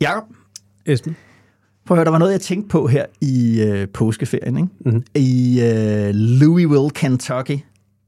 [0.00, 0.24] Jakob,
[0.86, 1.16] Esben?
[1.86, 4.56] prøv at høre, der var noget, jeg tænkte på her i øh, påskeferien.
[4.56, 4.68] Ikke?
[4.80, 5.02] Mhm.
[5.14, 7.58] I øh, Louisville, Kentucky,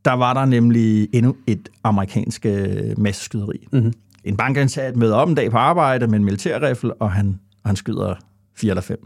[0.04, 3.66] der var der nemlig endnu et amerikansk øh, masseskyderi.
[3.72, 3.92] Mhm.
[4.24, 7.76] En bankansat møder op en dag på arbejde med en militærrifle, og han, og han
[7.76, 8.14] skyder
[8.56, 8.98] fire eller fem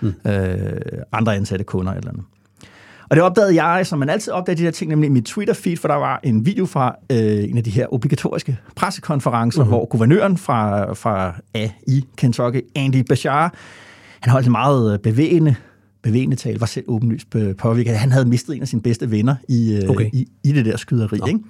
[0.00, 0.14] Mhm.
[0.26, 0.80] øh,
[1.12, 2.24] andre ansatte kunder eller andet.
[3.10, 5.76] Og det opdagede jeg, som man altid opdager de her ting, nemlig i mit Twitter-feed,
[5.76, 9.68] for der var en video fra øh, en af de her obligatoriske pressekonferencer, uh-huh.
[9.68, 13.54] hvor guvernøren fra, fra A i Kentucky, Andy Bashar,
[14.20, 15.54] han holdt en meget øh, bevægende,
[16.02, 17.94] bevægende tale, var selv åbenlyst be- påvirket.
[17.98, 20.10] Han havde mistet en af sine bedste venner i, øh, Okay.
[20.12, 21.20] i, i det der skyderi.
[21.28, 21.40] Ikke?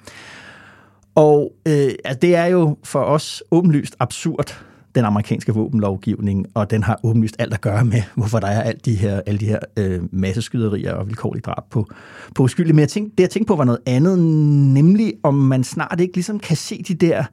[1.15, 6.83] Og øh, altså, det er jo for os åbenlyst absurd, den amerikanske våbenlovgivning, og den
[6.83, 9.59] har åbenlyst alt at gøre med, hvorfor der er alt de her, alle de her
[9.77, 11.87] øh, masseskyderier og vilkårlige drab på,
[12.35, 12.75] på uskyldige.
[12.75, 14.19] Men jeg tænkte, det jeg tænkte på var noget andet,
[14.75, 17.25] nemlig om man snart ikke ligesom kan se de der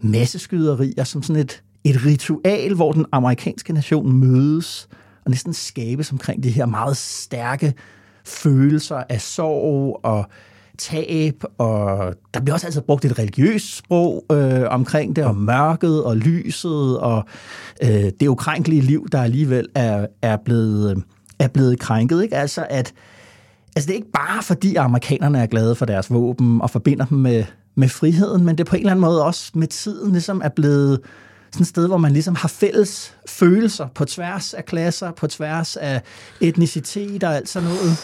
[0.00, 4.88] masseskyderier som sådan et, et ritual, hvor den amerikanske nation mødes
[5.24, 7.74] og næsten skabes omkring de her meget stærke
[8.24, 10.26] følelser af sorg og
[10.78, 16.04] tab, og der bliver også altid brugt et religiøst sprog øh, omkring det, og mørket
[16.04, 17.24] og lyset, og
[17.82, 21.02] øh, det ukrænkelige liv, der alligevel er, er, blevet, øh,
[21.38, 22.22] er blevet krænket.
[22.22, 22.36] Ikke?
[22.36, 22.92] Altså, at,
[23.76, 27.18] altså, det er ikke bare fordi amerikanerne er glade for deres våben og forbinder dem
[27.18, 30.40] med, med friheden, men det er på en eller anden måde også med tiden ligesom
[30.44, 31.00] er blevet
[31.52, 35.76] sådan et sted, hvor man ligesom har fælles følelser på tværs af klasser, på tværs
[35.76, 36.02] af
[36.40, 37.98] etnicitet og alt sådan noget.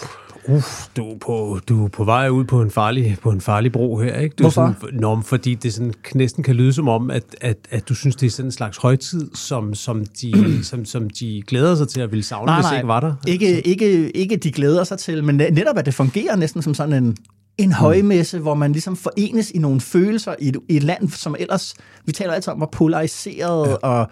[0.48, 3.72] Uff, du er, på, du er på vej ud på en farlig, på en farlig
[3.72, 4.34] bro her, ikke?
[4.38, 4.76] Du er Hvorfor?
[4.80, 8.16] Sådan, men fordi det sådan, næsten kan lyde som om, at, at, at du synes,
[8.16, 12.00] det er sådan en slags højtid, som, som, de, som, som de glæder sig til
[12.00, 13.14] at ville savne, hvis det ikke var der.
[13.26, 17.04] Ikke, ikke, ikke de glæder sig til, men netop at det fungerer næsten som sådan
[17.04, 17.16] en,
[17.58, 21.36] en højmesse, hvor man ligesom forenes i nogle følelser i et, i et land, som
[21.38, 21.74] ellers,
[22.04, 23.74] vi taler altid om, var polariseret ja.
[23.74, 24.10] og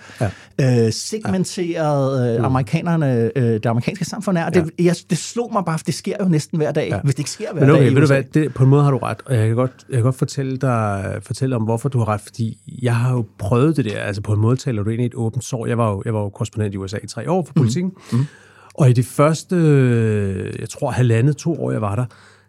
[0.58, 0.86] ja.
[0.86, 4.42] øh, segmenteret øh, amerikanerne, øh, det amerikanske samfund er.
[4.42, 4.50] Ja.
[4.50, 7.00] Det, jeg, det slog mig bare, for det sker jo næsten hver dag, ja.
[7.00, 8.82] hvis det ikke sker hver Men okay, dag ved du hvad, det, på en måde
[8.82, 11.88] har du ret, og jeg kan godt, jeg kan godt fortælle dig fortælle om, hvorfor
[11.88, 14.82] du har ret, fordi jeg har jo prøvet det der, altså på en måde taler
[14.82, 15.66] du ind i et åbent sår.
[15.66, 18.26] Jeg var jo, jeg var jo korrespondent i USA i tre år for politikken, mm.
[18.74, 22.04] og i de første, øh, jeg tror halvandet, to år, jeg var der,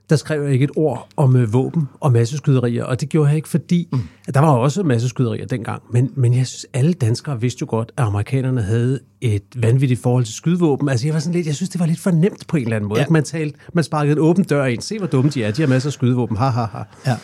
[0.10, 3.36] der skrev jeg ikke et ord om øh, våben og masseskyderier, og det gjorde jeg
[3.36, 4.00] ikke, fordi mm.
[4.28, 7.92] at der var også masseskyderier dengang, men, men jeg synes, alle danskere vidste jo godt,
[7.98, 10.90] at amerikanerne havde et vanvittigt forhold til skydevåben.
[10.90, 12.76] Altså jeg var sådan lidt, jeg synes, det var lidt for nemt på en eller
[12.76, 13.00] anden måde.
[13.00, 13.06] Ja.
[13.10, 15.70] Man, talte, man sparkede en åben dør ind, se hvor dumme de er, de har
[15.70, 16.84] masser af skydevåben, ha, ha, ha.
[17.06, 17.18] Ja.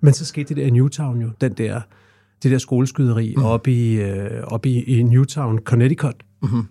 [0.00, 1.80] Men så skete det der i Newtown jo, den der,
[2.42, 3.44] det der skoleskyderi mm.
[3.44, 6.66] oppe, i, øh, oppe i, i Newtown, Connecticut, mm-hmm.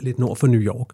[0.00, 0.88] lidt nord for New York,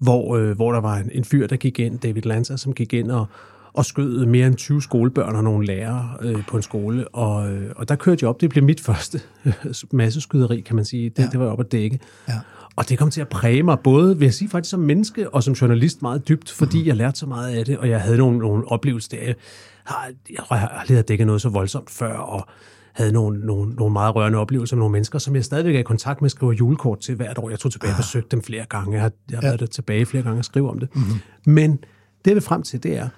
[0.00, 2.92] hvor, øh, hvor der var en, en fyr, der gik ind, David Lanza, som gik
[2.92, 3.26] ind og,
[3.72, 7.08] og skød mere end 20 skolebørn og nogle lærere øh, på en skole.
[7.08, 8.40] Og, øh, og der kørte jeg op.
[8.40, 9.20] Det blev mit første
[9.92, 11.10] masseskyderi, kan man sige.
[11.10, 11.28] Det, ja.
[11.28, 11.98] det var jeg oppe at dække.
[12.28, 12.34] Ja.
[12.76, 15.42] Og det kom til at præge mig, både vil jeg sige faktisk som menneske og
[15.42, 16.86] som journalist meget dybt, fordi mm.
[16.86, 19.24] jeg lærte så meget af det, og jeg havde nogle, nogle oplevelser der.
[19.24, 19.34] Jeg
[19.84, 22.48] har, jeg har aldrig dækket noget så voldsomt før, og
[22.92, 25.82] havde nogle, nogle, nogle meget rørende oplevelser med nogle mennesker, som jeg stadigvæk er i
[25.82, 27.50] kontakt med, skriver julekort til hvert år.
[27.50, 28.92] Jeg tog tilbage og besøgte dem flere gange.
[28.92, 29.48] Jeg har, jeg har ja.
[29.48, 30.88] været der tilbage flere gange og skrive om det.
[30.94, 31.52] Mm-hmm.
[31.52, 31.72] Men
[32.24, 33.08] det, jeg vil frem til, det er,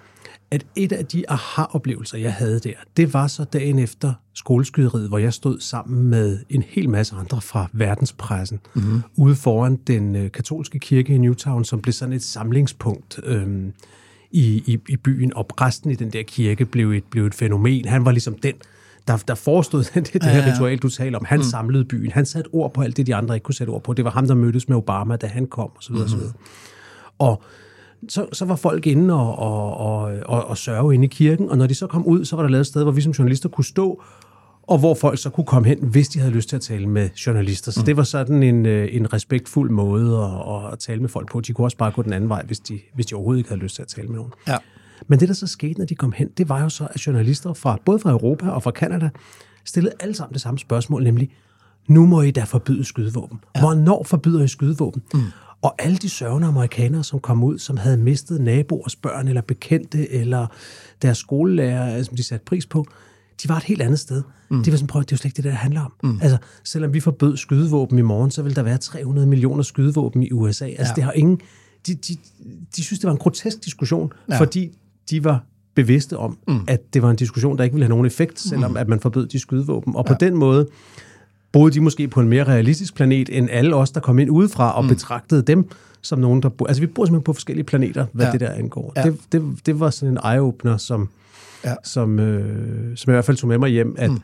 [0.50, 5.18] at et af de aha-oplevelser, jeg havde der, det var så dagen efter skoleskyderiet, hvor
[5.18, 9.02] jeg stod sammen med en hel masse andre fra verdenspressen, mm-hmm.
[9.16, 13.72] ude foran den øh, katolske kirke i Newtown, som blev sådan et samlingspunkt øhm,
[14.30, 17.84] i, i, i byen, og præsten i den der kirke blev et, blev et fænomen.
[17.84, 18.54] Han var ligesom den,
[19.08, 20.52] der, der forestod det, det her Ja, ja.
[20.52, 21.24] ritual, du taler om.
[21.24, 21.42] Han mm.
[21.44, 22.10] samlede byen.
[22.10, 23.92] Han satte ord på alt det, de andre ikke kunne sætte ord på.
[23.92, 25.92] Det var ham, der mødtes med Obama, da han kom, osv.
[25.92, 26.04] Mm-hmm.
[26.04, 26.20] osv.
[27.18, 27.42] Og
[28.08, 31.58] så, så var folk inde og, og, og, og, og sørge inde i kirken, og
[31.58, 33.48] når de så kom ud, så var der lavet et sted, hvor vi som journalister
[33.48, 34.02] kunne stå,
[34.62, 37.08] og hvor folk så kunne komme hen, hvis de havde lyst til at tale med
[37.26, 37.72] journalister.
[37.72, 37.84] Så mm.
[37.84, 41.40] det var sådan en, øh, en respektful måde at, at tale med folk på.
[41.40, 43.62] De kunne også bare gå den anden vej, hvis de, hvis de overhovedet ikke havde
[43.62, 44.32] lyst til at tale med nogen.
[44.48, 44.56] Ja.
[45.08, 47.52] Men det, der så skete, når de kom hen, det var jo så, at journalister
[47.52, 49.10] fra både fra Europa og fra Kanada
[49.64, 51.30] stillede alle sammen det samme spørgsmål, nemlig,
[51.88, 53.40] nu må I da forbyde skydevåben.
[53.54, 53.60] Ja.
[53.60, 55.02] Hvornår forbyder I skydevåben?
[55.14, 55.20] Mm.
[55.62, 60.10] Og alle de sørgende amerikanere, som kom ud, som havde mistet naboers børn, eller bekendte,
[60.12, 60.46] eller
[61.02, 62.86] deres skolelærer, som de satte pris på,
[63.42, 64.22] de var et helt andet sted.
[64.50, 64.62] Mm.
[64.62, 65.92] De var sådan, prøv, det er jo slet ikke det, det handler om.
[66.02, 66.18] Mm.
[66.22, 70.30] Altså, selvom vi forbød skydevåben i morgen, så vil der være 300 millioner skydevåben i
[70.32, 70.66] USA.
[70.66, 70.94] Altså, ja.
[70.94, 71.40] det har ingen...
[71.86, 72.16] De, de,
[72.76, 74.38] de synes, det var en grotesk diskussion, ja.
[74.40, 74.78] fordi
[75.10, 75.44] de var
[75.74, 76.60] bevidste om, mm.
[76.68, 78.76] at det var en diskussion, der ikke ville have nogen effekt, selvom mm.
[78.76, 79.96] at man forbød de skydevåben.
[79.96, 80.14] Og ja.
[80.14, 80.68] på den måde
[81.52, 84.76] boede de måske på en mere realistisk planet, end alle os, der kom ind udefra
[84.76, 84.88] og mm.
[84.88, 85.68] betragtede dem
[86.02, 86.66] som nogen, der bor...
[86.66, 88.32] Altså, vi bor simpelthen på forskellige planeter, hvad ja.
[88.32, 88.92] det der angår.
[88.96, 89.02] Ja.
[89.02, 91.08] Det, det, det var sådan en eye-opener, som,
[91.64, 91.74] ja.
[91.84, 94.20] som, øh, som jeg i hvert fald tog med mig hjem, at mm.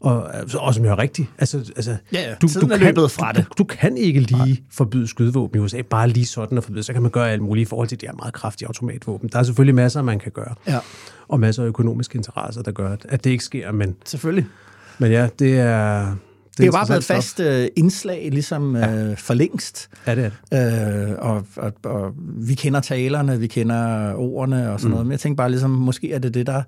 [0.00, 1.28] Og, og som jo er rigtigt.
[1.38, 2.34] Altså, altså, ja, ja.
[2.34, 3.44] Du, du, kan, fra det.
[3.44, 4.56] Du, du kan ikke lige Nej.
[4.70, 6.82] forbyde skydevåben i USA, bare lige sådan at forbyde.
[6.82, 9.28] Så kan man gøre alt muligt i forhold til de her meget kraftige automatvåben.
[9.32, 10.54] Der er selvfølgelig masser, man kan gøre.
[10.66, 10.78] Ja.
[11.28, 13.72] Og masser af økonomiske interesser, der gør, at det ikke sker.
[13.72, 14.46] Men, selvfølgelig.
[14.98, 16.16] Men ja, det er...
[16.56, 17.46] Det, er jo bare blevet et fast uh,
[17.76, 19.10] indslag, ligesom ja.
[19.10, 19.88] uh, for længst.
[20.06, 21.12] Ja, det er det.
[21.12, 24.90] Uh, og, og, og vi kender talerne, vi kender ordene og sådan mm.
[24.90, 26.62] noget, men jeg tænker bare, ligesom, måske er det det, der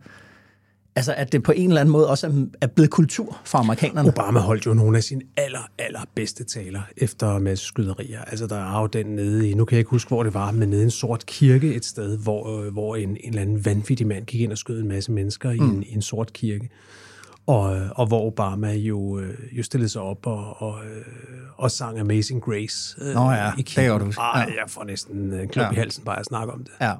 [0.96, 4.08] Altså, at det på en eller anden måde også er blevet kultur for amerikanerne.
[4.08, 8.20] Obama holdt jo nogle af sine aller, aller bedste taler efter masseskyderier.
[8.24, 10.50] Altså, der er jo den nede i, nu kan jeg ikke huske, hvor det var,
[10.50, 14.06] men nede i en sort kirke et sted, hvor, hvor en, en eller anden vanvittig
[14.06, 15.56] mand gik ind og skød en masse mennesker mm.
[15.56, 16.70] i, en, i en sort kirke.
[17.46, 21.04] Og, og hvor Obama jo, øh, jo stillede sig op og, og, øh,
[21.56, 24.04] og sang Amazing Grace øh, Nå ja, i det du.
[24.16, 24.22] Ja.
[24.22, 25.70] Ej, jeg får næsten en klub ja.
[25.70, 26.72] i halsen bare at snakke om det.
[26.80, 26.94] Ja.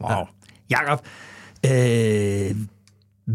[0.00, 0.10] Wow.
[0.10, 0.24] Ja.
[0.70, 1.06] Jakob,
[1.66, 2.56] øh,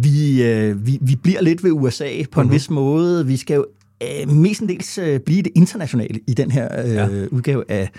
[0.03, 2.49] vi, øh, vi, vi bliver lidt ved USA på mm-hmm.
[2.49, 3.27] en vis måde.
[3.27, 3.65] Vi skal jo
[4.03, 7.07] øh, mestendels øh, blive det internationale i den her øh, ja.
[7.31, 7.89] udgave af,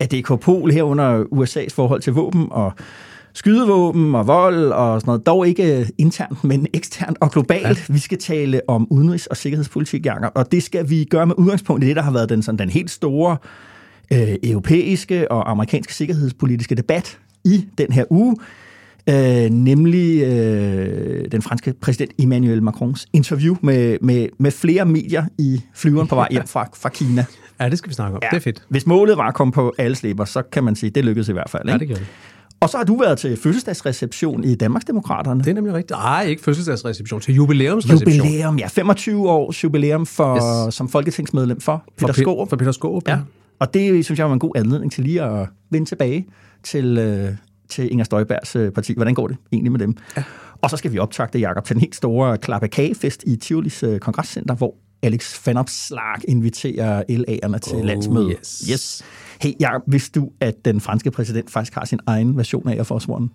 [0.00, 2.72] af DK Pol herunder USA's forhold til våben og
[3.34, 5.26] skydevåben og vold og sådan noget.
[5.26, 7.88] Dog ikke internt, men eksternt og globalt.
[7.88, 7.94] Ja.
[7.94, 11.84] Vi skal tale om udenrigs- og sikkerhedspolitik, Jacob, og det skal vi gøre med udgangspunkt
[11.84, 13.36] i det, der har været den, sådan, den helt store
[14.12, 18.36] øh, europæiske og amerikanske sikkerhedspolitiske debat i den her uge
[19.08, 25.60] øh, nemlig øh, den franske præsident Emmanuel Macrons interview med, med, med flere medier i
[25.74, 27.24] flyveren på vej hjem fra, fra Kina.
[27.60, 28.22] Ja, det skal vi snakke om.
[28.22, 28.28] Ja.
[28.30, 28.62] Det er fedt.
[28.68, 31.32] Hvis målet var at komme på alle slæber, så kan man sige, det lykkedes i
[31.32, 31.62] hvert fald.
[31.62, 31.72] Ikke?
[31.72, 32.08] Ja, det gjorde det.
[32.60, 35.40] Og så har du været til fødselsdagsreception i Danmarksdemokraterne.
[35.40, 35.90] Det er nemlig rigtigt.
[35.90, 38.26] Nej, ikke fødselsdagsreception, til jubilæumsreception.
[38.26, 38.66] Jubilæum, ja.
[38.66, 40.74] 25 års jubilæum for, yes.
[40.74, 42.48] som folketingsmedlem for Peter Skårup.
[42.48, 43.12] For Peter Skårup, ja.
[43.12, 43.20] ja.
[43.58, 46.26] Og det synes jeg var en god anledning til lige at vende tilbage
[46.62, 47.32] til, øh,
[47.68, 48.94] til Inger Støjbergs øh, parti.
[48.94, 49.96] Hvordan går det egentlig med dem?
[50.16, 50.22] Ja.
[50.62, 54.54] Og så skal vi optagte, Jakob, til den helt store klappekagefest i Tivolis øh, kongresscenter,
[54.54, 58.30] hvor Alex Fanopslag inviterer LA'erne til oh, landsmøde.
[58.30, 58.64] Yes.
[58.70, 59.02] yes.
[59.40, 63.28] Hey, Jacob, vidste du, at den franske præsident faktisk har sin egen version af Air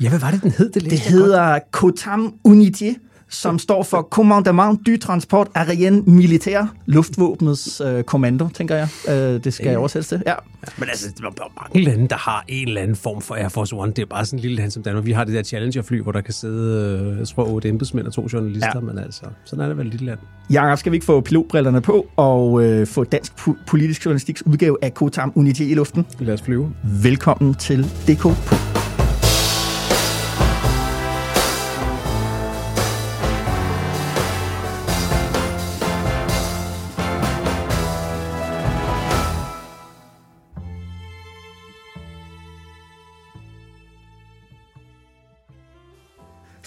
[0.00, 0.70] Ja, hvad var det, den hed?
[0.70, 2.94] Det, det hedder Cotam Unité
[3.30, 8.88] som står for Commandement du Transport Aérien Militaire, luftvåbnets øh, kommando, tænker jeg.
[9.08, 10.22] Øh, det skal jeg oversættes til.
[10.26, 10.30] Ja.
[10.30, 10.36] ja.
[10.78, 13.76] Men altså, der er mange lande, der har en eller anden form for Air Force
[13.76, 13.92] One.
[13.92, 15.04] Det er bare sådan en lille land som Danmark.
[15.04, 18.12] Vi har det der Challenger-fly, hvor der kan sidde, øh, jeg tror, otte embedsmænd og
[18.12, 18.80] to journalister, ja.
[18.80, 20.18] men altså, sådan er det vel et lille land.
[20.50, 23.32] Jakob, skal vi ikke få pilotbrillerne på og øh, få dansk
[23.66, 26.06] politisk journalistiks udgave af Cotam Unité i luften?
[26.18, 26.72] Lad os flyve.
[27.02, 28.79] Velkommen til DK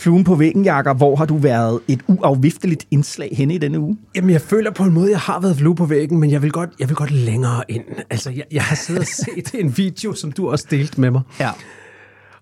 [0.03, 0.97] fluen på væggen, Jakob.
[0.97, 3.97] Hvor har du været et uafvifteligt indslag henne i denne uge?
[4.15, 6.51] Jamen, jeg føler på en måde, jeg har været flue på væggen, men jeg vil
[6.51, 7.83] godt, jeg vil godt længere ind.
[8.09, 11.21] Altså, jeg, jeg har siddet og set en video, som du også delte med mig.
[11.39, 11.49] Ja.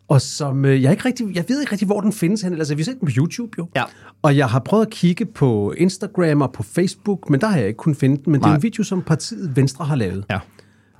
[0.07, 2.53] Og som øh, jeg ikke rigtig, jeg ved ikke rigtig, hvor den findes hen.
[2.53, 3.67] Altså, vi har set den på YouTube jo.
[3.75, 3.83] Ja.
[4.21, 7.67] Og jeg har prøvet at kigge på Instagram og på Facebook, men der har jeg
[7.67, 8.31] ikke kunnet finde den.
[8.31, 8.47] Men Nej.
[8.47, 10.25] det er en video, som partiet Venstre har lavet.
[10.29, 10.39] Ja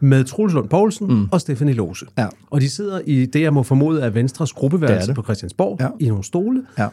[0.02, 1.28] med Troels Lund Poulsen mm.
[1.32, 2.06] og Stefanie Lose.
[2.18, 2.28] Ja.
[2.50, 5.16] Og de sidder i det, jeg må formode, er Venstres gruppeværelse det det.
[5.16, 5.88] på Christiansborg, ja.
[6.00, 6.66] i nogle stole.
[6.78, 6.88] Ja.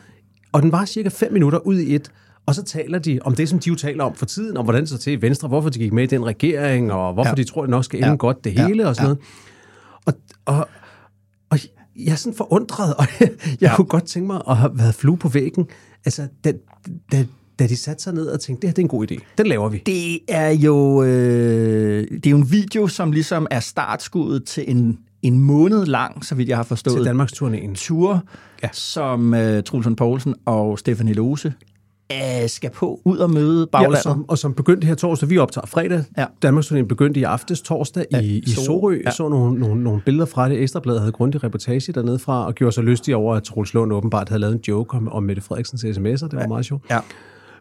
[0.52, 2.10] Og den var cirka fem minutter ud i et,
[2.46, 4.80] og så taler de om det, som de jo taler om for tiden, om hvordan
[4.80, 7.34] det så til Venstre, hvorfor de gik med i den regering, og hvorfor ja.
[7.34, 8.16] de tror, at det nok skal ende ja.
[8.16, 8.88] godt det hele, ja.
[8.88, 9.18] og sådan noget.
[10.06, 10.14] Og,
[10.46, 10.68] og,
[11.50, 11.58] og
[11.96, 13.76] jeg er sådan forundret, og jeg ja.
[13.76, 15.66] kunne godt tænke mig at have været flue på væggen.
[16.04, 16.52] Altså, da,
[17.12, 17.24] da,
[17.58, 19.16] da de satte sig ned og tænkte, det her det er en god idé.
[19.38, 19.82] Den laver vi.
[19.86, 24.98] Det er jo, øh, det er jo en video, som ligesom er startskuddet til en,
[25.22, 26.96] en måned lang, så vidt jeg har forstået.
[26.96, 27.74] Til Danmarks turnéen.
[27.74, 28.24] Tur,
[28.62, 28.68] ja.
[28.72, 31.52] som øh, Trulsund Poulsen og Stefanie Lose
[32.12, 33.94] øh, skal på ud og møde baglandet.
[33.94, 36.04] Ja, og, som, og som begyndte her torsdag, vi optager fredag.
[36.18, 36.24] Ja.
[36.42, 38.98] Danmarks turnéen begyndte i aftes torsdag ja, i, i Sorø.
[39.04, 39.10] Ja.
[39.10, 40.62] Så nogle, nogle, nogle billeder fra det.
[40.62, 44.28] Ekstrabladet havde grundig reportage dernede fra, og gjorde sig lystig over, at Troels Lund åbenbart
[44.28, 46.28] havde lavet en joke om, om Mette Frederiksens sms'er.
[46.28, 46.46] Det var ja.
[46.46, 46.84] meget sjovt.
[46.90, 46.98] Ja.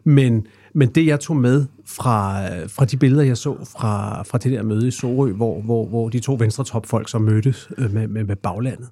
[0.08, 4.52] Men, men det, jeg tog med fra, fra de billeder, jeg så fra, fra det
[4.52, 8.08] der møde i Sorø, hvor, hvor, hvor de to venstre topfolk så mødtes øh, med,
[8.08, 8.88] med, med baglandet,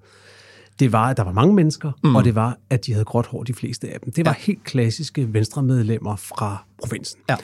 [0.81, 2.17] det var, at der var mange mennesker, mm.
[2.17, 4.13] og det var, at de havde gråt hår, de fleste af dem.
[4.13, 4.45] Det var ja.
[4.47, 7.21] helt klassiske venstremedlemmer fra provinsen.
[7.29, 7.37] Ja.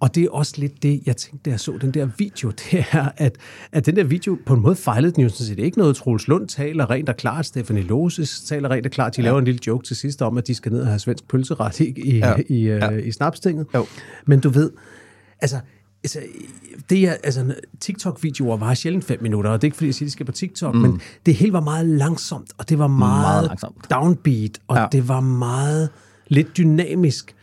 [0.00, 2.84] Og det er også lidt det, jeg tænkte, da jeg så den der video, det
[2.92, 3.36] er, at,
[3.72, 5.96] at den der video på en måde fejlede den jo sådan set ikke noget.
[5.96, 9.16] Troels Lund taler rent og klart, Stefanie Loses taler rent og klart.
[9.16, 9.26] De ja.
[9.26, 11.80] laver en lille joke til sidst om, at de skal ned og have svensk pølseret
[11.80, 12.34] i, i, ja.
[12.48, 12.90] i, øh, ja.
[12.90, 13.66] i snapstinget.
[13.74, 13.86] Jo.
[14.26, 14.70] Men du ved,
[15.40, 15.58] altså,
[16.04, 16.18] altså,
[16.90, 20.06] det er, altså, TikTok-videoer var sjældent fem minutter, og det er ikke fordi, jeg siger,
[20.06, 20.80] at de skal på TikTok, mm.
[20.80, 23.90] men det hele var meget langsomt, og det var meget, meget langsomt.
[23.90, 24.86] downbeat, og ja.
[24.92, 25.88] det var meget
[26.28, 27.34] lidt dynamisk.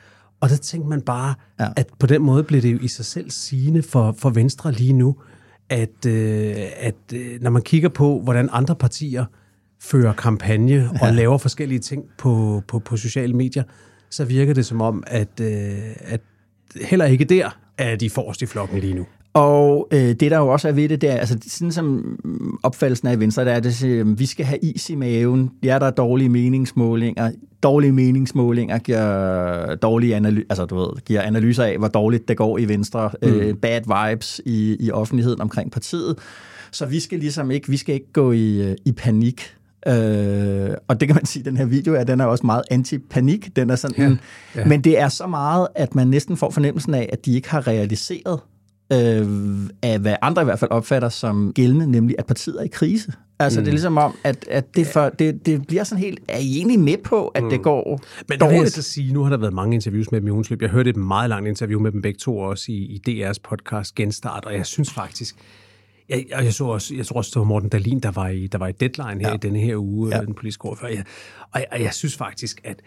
[0.41, 1.67] Og der tænkte man bare, ja.
[1.75, 4.93] at på den måde blev det jo i sig selv sigende for, for Venstre lige
[4.93, 5.15] nu,
[5.69, 9.25] at, øh, at øh, når man kigger på, hvordan andre partier
[9.81, 11.07] fører kampagne ja.
[11.07, 13.63] og laver forskellige ting på, på, på sociale medier,
[14.09, 16.21] så virker det som om, at, øh, at
[16.81, 19.05] heller ikke der er de forrest i flokken lige nu.
[19.33, 22.17] Og øh, det, der jo også er ved det, det er, altså sådan som
[22.63, 25.51] opfattelsen af Venstre, der er det, at vi skal have is i maven.
[25.63, 27.31] Ja, der er dårlige meningsmålinger.
[27.63, 32.57] Dårlige meningsmålinger giver, dårlige analy- altså, du ved, giver analyser af, hvor dårligt det går
[32.57, 33.09] i Venstre.
[33.21, 33.27] Mm.
[33.27, 36.15] Øh, bad vibes i, i offentligheden omkring partiet.
[36.71, 39.55] Så vi skal ligesom ikke, vi skal ikke gå i, øh, i panik.
[39.87, 43.55] Øh, og det kan man sige, den her video er, den er også meget anti-panik.
[43.55, 44.19] Den er sådan,
[44.55, 44.65] ja, ja.
[44.65, 47.67] Men det er så meget, at man næsten får fornemmelsen af, at de ikke har
[47.67, 48.39] realiseret
[48.91, 52.67] øh, af hvad andre i hvert fald opfatter som gældende, nemlig at partiet er i
[52.67, 53.13] krise.
[53.39, 53.63] Altså, mm.
[53.63, 56.19] det er ligesom om, at, at det, for, det, det bliver sådan helt...
[56.27, 57.49] Er I egentlig med på, at mm.
[57.49, 58.59] det går Men dårligt?
[58.59, 60.61] vil jeg så sige, nu har der været mange interviews med dem i ugens løb.
[60.61, 63.95] Jeg hørte et meget langt interview med dem begge to også i, i DR's podcast
[63.95, 65.35] Genstart, og jeg synes faktisk...
[66.09, 68.57] Jeg, jeg, så også, jeg tror også, det var Morten Dalin, der var i, der
[68.57, 69.33] var i Deadline her ja.
[69.33, 70.21] i denne her uge, ja.
[70.21, 70.91] den politiske ordfører.
[70.91, 71.03] Og jeg,
[71.51, 72.81] og, jeg, og jeg synes faktisk, at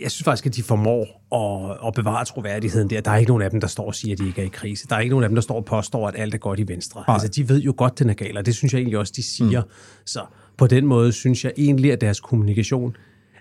[0.00, 1.02] jeg synes faktisk, at de formår
[1.34, 3.00] at, at bevare troværdigheden der.
[3.00, 4.48] Der er ikke nogen af dem, der står og siger, at de ikke er i
[4.52, 4.86] krise.
[4.88, 6.68] Der er ikke nogen af dem, der står og påstår, at alt er godt i
[6.68, 7.04] Venstre.
[7.08, 7.14] Nej.
[7.14, 9.22] Altså, de ved jo godt, den er gal, og det synes jeg egentlig også, de
[9.22, 9.62] siger.
[9.62, 9.70] Mm.
[10.04, 10.24] Så
[10.56, 12.96] på den måde synes jeg egentlig, at deres kommunikation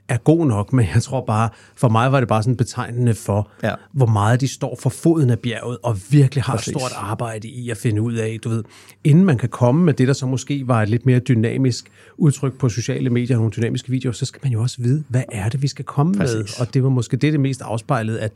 [0.10, 3.52] er god nok, men jeg tror bare, for mig var det bare sådan betegnende for,
[3.64, 3.74] ja.
[3.92, 6.74] hvor meget de står for foden af bjerget, og virkelig har Præcis.
[6.74, 8.64] stort arbejde i at finde ud af, du ved,
[9.04, 12.58] inden man kan komme med det, der så måske var et lidt mere dynamisk udtryk
[12.58, 15.62] på sociale medier, nogle dynamiske videoer, så skal man jo også vide, hvad er det,
[15.62, 16.36] vi skal komme Præcis.
[16.36, 18.32] med, og det var måske det, det mest afspejlede, at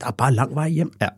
[0.00, 0.92] der er bare lang vej hjem.
[1.00, 1.08] Ja.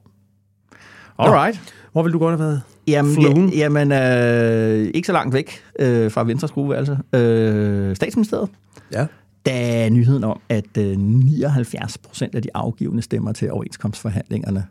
[1.18, 1.54] Alright.
[1.54, 2.62] Nå, hvor vil du godt have været?
[2.86, 6.96] Jamen, ja, jamen øh, ikke så langt væk øh, fra Venstres altså.
[7.18, 8.48] Øh, statsministeriet.
[8.92, 9.06] Ja
[9.46, 14.66] da nyheden om, at 79 øh, procent af de afgivende stemmer til overenskomstforhandlingerne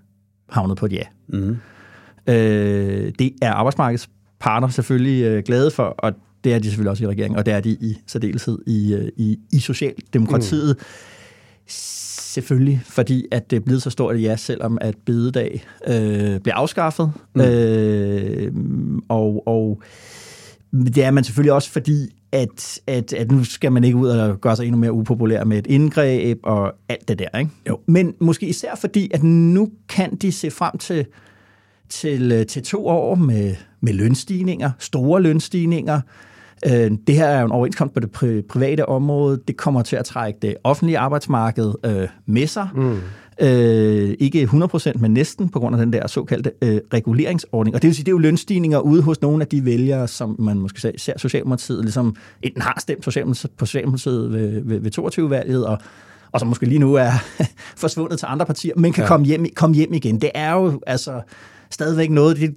[0.49, 1.03] havnede på et ja.
[1.27, 1.57] Mm.
[2.27, 4.09] Øh, det er arbejdsmarkedets
[4.39, 6.13] parter selvfølgelig øh, glade for, og
[6.43, 9.09] det er de selvfølgelig også i regeringen, og det er de i særdeleshed i, øh,
[9.17, 10.75] i, i Socialdemokratiet.
[10.79, 10.85] Mm.
[11.67, 16.55] Selvfølgelig, fordi at det er blevet så stort et ja, selvom at bededag øh, bliver
[16.55, 17.11] afskaffet.
[17.35, 17.41] Mm.
[17.41, 18.53] Øh,
[19.09, 19.81] og, og
[20.71, 24.41] det er man selvfølgelig også, fordi at, at, at nu skal man ikke ud og
[24.41, 27.39] gøre sig endnu mere upopulær med et indgreb og alt det der.
[27.39, 27.51] Ikke?
[27.69, 27.79] Jo.
[27.85, 31.05] Men måske især fordi, at nu kan de se frem til,
[31.89, 36.01] til, til to år med, med lønstigninger, store lønstigninger.
[36.65, 38.11] Øh, det her er jo en overenskomst på det
[38.49, 39.39] private område.
[39.47, 42.67] Det kommer til at trække det offentlige arbejdsmarked øh, med sig.
[42.75, 42.99] Mm.
[43.41, 47.75] Øh, ikke 100%, men næsten på grund af den der såkaldte øh, reguleringsordning.
[47.75, 50.35] Og det vil sige, det er jo lønstigninger ude hos nogle af de vælgere, som
[50.39, 55.65] man måske ser Socialdemokratiet, ligesom enten har stemt Socialdemokratiet, på Socialdemokratiet ved, ved, ved 22-valget,
[55.65, 55.77] og
[56.33, 57.11] og som måske lige nu er
[57.77, 59.07] forsvundet til andre partier, men kan ja.
[59.07, 60.21] komme, hjem, komme hjem igen.
[60.21, 61.21] Det er jo altså
[61.69, 62.55] stadigvæk noget, det,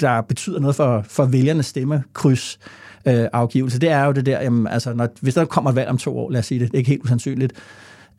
[0.00, 2.58] der betyder noget for, for vælgernes stemmekryds
[3.06, 3.78] øh, afgivelse.
[3.78, 6.18] Det er jo det der, jamen, altså, når, hvis der kommer et valg om to
[6.18, 7.52] år, lad os sige det, det er ikke helt usandsynligt,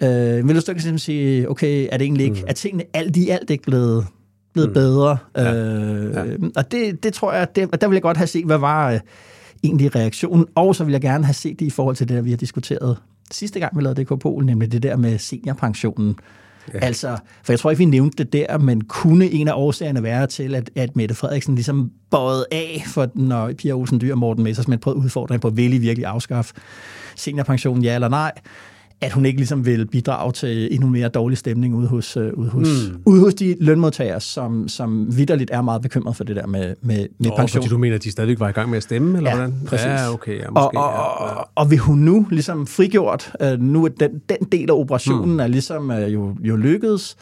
[0.04, 2.48] Øh, vil du stå sige, okay, er det egentlig ikke, mm.
[2.48, 4.08] er tingene alt i alt ikke blevet,
[4.54, 4.74] blevet mm.
[4.74, 5.18] bedre?
[5.36, 5.54] Ja.
[5.54, 6.24] Øh, ja.
[6.56, 9.00] Og det, det tror jeg, det, der vil jeg godt have set, hvad var øh,
[9.64, 12.22] egentlig reaktionen, og så vil jeg gerne have set det i forhold til det, der
[12.22, 12.98] vi har diskuteret
[13.32, 16.16] sidste gang, vi lavede DK Pol, nemlig det der med seniorpensionen.
[16.74, 16.80] Ja.
[16.80, 20.28] Altså, for jeg tror ikke, vi nævnte det der, men kunne en af årsagerne være
[20.28, 24.44] til, at, at Mette Frederiksen ligesom bøjet af, for når Pia Olsen Dyr og Morten
[24.44, 26.54] Messersmith prøvede udfordringen på, vil I virkelig afskaffe
[27.16, 28.32] seniorpensionen, ja eller nej?
[29.02, 32.50] At hun ikke ligesom vil bidrage til endnu mere dårlig stemning ude hos, uh, ude
[32.50, 33.02] hos, mm.
[33.06, 37.08] ude hos de lønmodtagere, som, som vidderligt er meget bekymret for det der med, med,
[37.20, 37.64] med oh, pension.
[37.64, 39.54] Fordi du mener, at de stadig var i gang med at stemme, eller ja, hvordan?
[39.68, 39.86] præcis.
[39.86, 40.40] Ja, okay.
[40.40, 41.42] Ja, måske, og, og, ja, ja.
[41.56, 45.40] og vil hun nu ligesom frigjort, uh, nu er den, den del af operationen mm.
[45.40, 47.18] er ligesom uh, jo, jo lykkedes,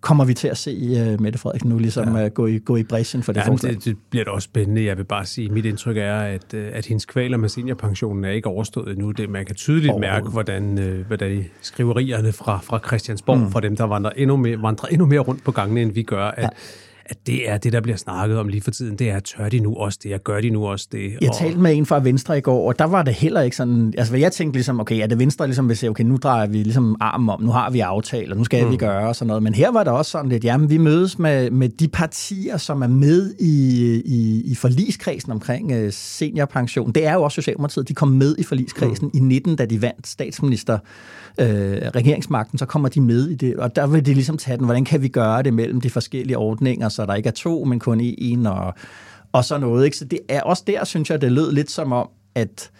[0.00, 2.26] kommer vi til at se uh, Mette Frederiksen nu ligesom ja.
[2.26, 3.74] uh, gå, i, gå i bræschen for det ja, forslag.
[3.74, 4.84] Det, det bliver da også spændende.
[4.84, 8.30] Jeg vil bare sige, mit indtryk er, at, uh, at hendes kvaler med seniorpensionen er
[8.30, 9.10] ikke overstået endnu.
[9.10, 13.50] Det, man kan tydeligt mærke, hvordan, uh, hvordan skriverierne fra, fra Christiansborg, mm.
[13.50, 16.24] fra dem, der vandrer endnu mere, vandrer endnu mere rundt på gangene, end vi gør,
[16.24, 16.48] at, ja
[17.08, 18.98] at det er det, der bliver snakket om lige for tiden.
[18.98, 21.12] Det er, tør de nu også det, og gør de nu også det?
[21.20, 21.36] Jeg og...
[21.36, 23.94] talte med en fra Venstre i går, og der var det heller ikke sådan...
[23.98, 26.46] Altså, hvad jeg tænkte ligesom, okay, er det Venstre ligesom vil sige, okay, nu drejer
[26.46, 28.72] vi ligesom armen om, nu har vi aftalt, og nu skal mm.
[28.72, 29.42] vi gøre og sådan noget.
[29.42, 32.82] Men her var det også sådan lidt, jamen, vi mødes med, med de partier, som
[32.82, 36.92] er med i, i, i forligskredsen omkring uh, seniorpension.
[36.92, 39.18] Det er jo også Socialdemokratiet, de kom med i forligskredsen mm.
[39.18, 40.78] i 19, da de vandt statsminister
[41.38, 41.46] øh,
[41.94, 44.84] regeringsmagten, så kommer de med i det, og der vil de ligesom tage den, hvordan
[44.84, 48.00] kan vi gøre det mellem de forskellige ordninger, så der ikke er to, men kun
[48.00, 48.74] en, og,
[49.32, 49.84] og så noget.
[49.84, 49.96] Ikke?
[49.96, 52.70] Så det er også der, synes jeg, det lød lidt som om, at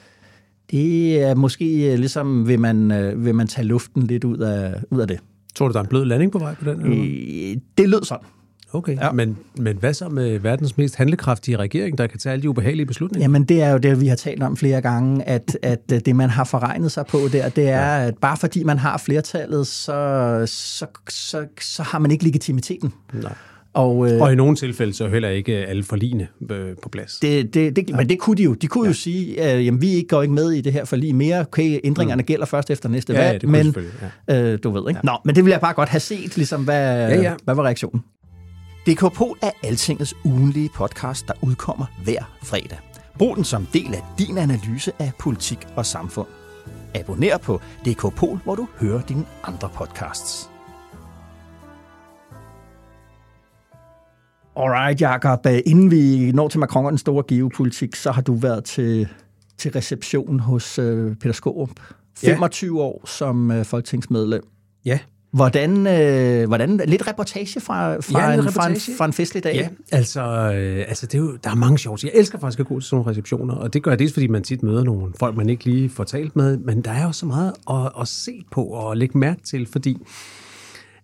[0.71, 4.75] det er måske øh, ligesom, vil man, øh, vil man tage luften lidt ud af,
[4.91, 5.21] ud af det.
[5.55, 6.81] Tror du, der er en blød landing på vej på den?
[6.81, 7.05] Eller?
[7.53, 8.27] Øh, det lød sådan.
[8.73, 9.13] Okay, ja.
[9.13, 12.87] men, men hvad så med verdens mest handlekraftige regering, der kan tage alle de ubehagelige
[12.87, 13.25] beslutninger?
[13.25, 16.31] Jamen, det er jo det, vi har talt om flere gange, at, at det, man
[16.31, 18.07] har forregnet sig på der, det er, ja.
[18.07, 22.93] at bare fordi man har flertallet, så, så, så, så har man ikke legitimiteten.
[23.13, 23.33] Nej.
[23.75, 27.19] Og, øh, og i nogle tilfælde så heller ikke alle forligende øh, på plads.
[27.19, 27.97] Det, det, det, ja.
[27.97, 28.55] Men det kunne de jo.
[28.55, 28.89] De kunne ja.
[28.91, 31.41] jo sige, at jamen, vi går ikke med i det her forlig mere.
[31.41, 32.27] Okay, ændringerne mm.
[32.27, 33.45] gælder først efter næste ja, valg.
[33.45, 33.75] Ja, men,
[34.31, 35.01] øh, du ved, ikke?
[35.05, 35.13] Ja.
[35.13, 37.35] Nå, men det vil jeg bare godt have set, ligesom, hvad, ja, ja.
[37.45, 38.03] hvad var reaktionen?
[38.87, 39.03] DK
[39.43, 42.79] er Altingets ugenlige podcast, der udkommer hver fredag.
[43.19, 46.27] Brug den som del af din analyse af politik og samfund.
[46.95, 50.58] Abonner på DK Pol, hvor du hører dine andre podcasts.
[54.59, 55.47] Alright, Jacob.
[55.67, 59.09] Inden vi når til Macron og den store geopolitik, så har du været til,
[59.59, 61.71] til reception hos uh, Peter Skorup.
[62.17, 62.83] 25 ja.
[62.83, 64.43] år som uh, folketingsmedlem.
[64.85, 64.99] Ja.
[65.33, 68.81] Hvordan, øh, hvordan lidt reportage fra, fra, ja, en, reportage.
[68.81, 69.55] Fra, en, fra en festlig dag?
[69.55, 70.23] Ja, altså,
[70.55, 72.89] øh, altså det er jo, der er mange sjove Jeg elsker faktisk at gå til
[72.89, 75.49] sådan nogle receptioner, og det gør jeg dels, fordi man tit møder nogle folk, man
[75.49, 78.65] ikke lige får talt med, men der er jo så meget at, at se på
[78.65, 79.97] og lægge mærke til, fordi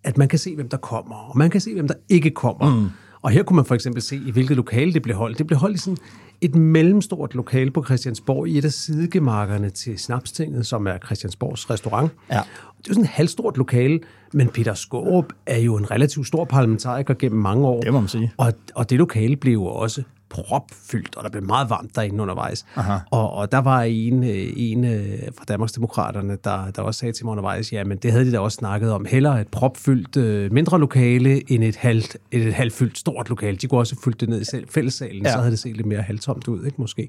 [0.05, 2.75] at man kan se, hvem der kommer, og man kan se, hvem der ikke kommer.
[2.75, 2.89] Mm.
[3.25, 5.39] Og her kunne man for eksempel se, i hvilket lokale det blev holdt.
[5.39, 5.97] Det blev holdt i sådan
[6.41, 12.13] et mellemstort lokale på Christiansborg i et af sidegemarkerne til Snapstinget, som er Christiansborgs restaurant.
[12.31, 12.41] Ja.
[12.79, 14.01] Det er sådan et halvstort lokale,
[14.33, 17.81] men Peter Skårup er jo en relativt stor parlamentariker gennem mange år.
[17.81, 18.33] Det må man sige.
[18.37, 20.03] Og, og det lokale blev jo også
[20.35, 22.67] propfyldt, og der blev meget varmt derinde undervejs.
[23.11, 27.27] Og, og der var en, øh, en øh, fra Danmarksdemokraterne, der, der også sagde til
[27.27, 29.07] mig undervejs, ja, men det havde de da også snakket om.
[29.09, 33.57] Heller et propfyldt øh, mindre lokale, end et, halvt, et, et halvfyldt stort lokale.
[33.57, 35.33] De kunne også fyldt det ned i fællessalen, ja.
[35.33, 37.09] så havde det set lidt mere halvtomt ud, ikke måske?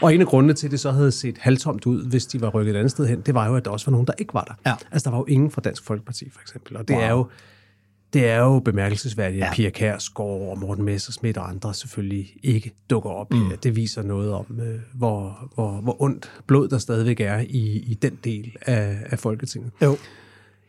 [0.00, 2.48] Og en af grundene til, at det så havde set halvtomt ud, hvis de var
[2.48, 4.34] rykket et andet sted hen, det var jo, at der også var nogen, der ikke
[4.34, 4.70] var der.
[4.70, 4.76] Ja.
[4.92, 6.76] Altså, der var jo ingen fra Dansk Folkeparti, for eksempel.
[6.76, 7.04] Og det wow.
[7.04, 7.26] er jo
[8.12, 9.54] det er jo bemærkelsesværdigt, at ja.
[9.54, 13.32] Pia Kærsgaard og Morten Messersmith og andre selvfølgelig ikke dukker op.
[13.32, 13.56] Mm.
[13.62, 17.94] Det viser noget om, øh, hvor, hvor, hvor ondt blod der stadigvæk er i, i
[17.94, 19.70] den del af, af Folketinget.
[19.82, 19.96] Jo.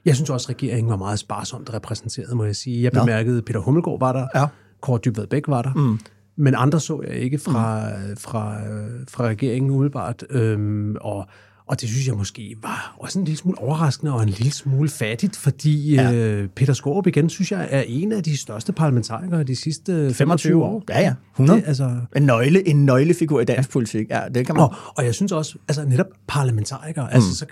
[0.06, 2.84] Jeg synes også, at regeringen var meget sparsomt repræsenteret, må jeg sige.
[2.84, 4.48] Jeg bemærkede, at Peter Hummelgaard var der, ja.
[4.82, 6.00] Kåre Dybvad Bæk var der, mm.
[6.36, 8.18] men andre så jeg ikke fra, mm.
[8.18, 8.58] fra,
[9.10, 10.24] fra regeringen umiddelbart.
[10.30, 11.28] Øhm, og
[11.72, 14.90] og det synes jeg måske var også en lille smule overraskende og en lille smule
[14.90, 16.14] fattigt, fordi ja.
[16.14, 20.16] øh, Peter Skorup igen, synes jeg, er en af de største parlamentarikere de sidste 25,
[20.16, 20.84] 25 år.
[20.90, 21.14] Ja, ja.
[21.34, 21.60] 100.
[21.60, 23.74] Det, altså, en, nøgle, en nøglefigur i dansk ja.
[23.74, 24.10] politik.
[24.10, 24.64] Ja, det kan man.
[24.64, 27.16] Og, og jeg synes også, altså netop parlamentarikere, mm.
[27.16, 27.46] altså så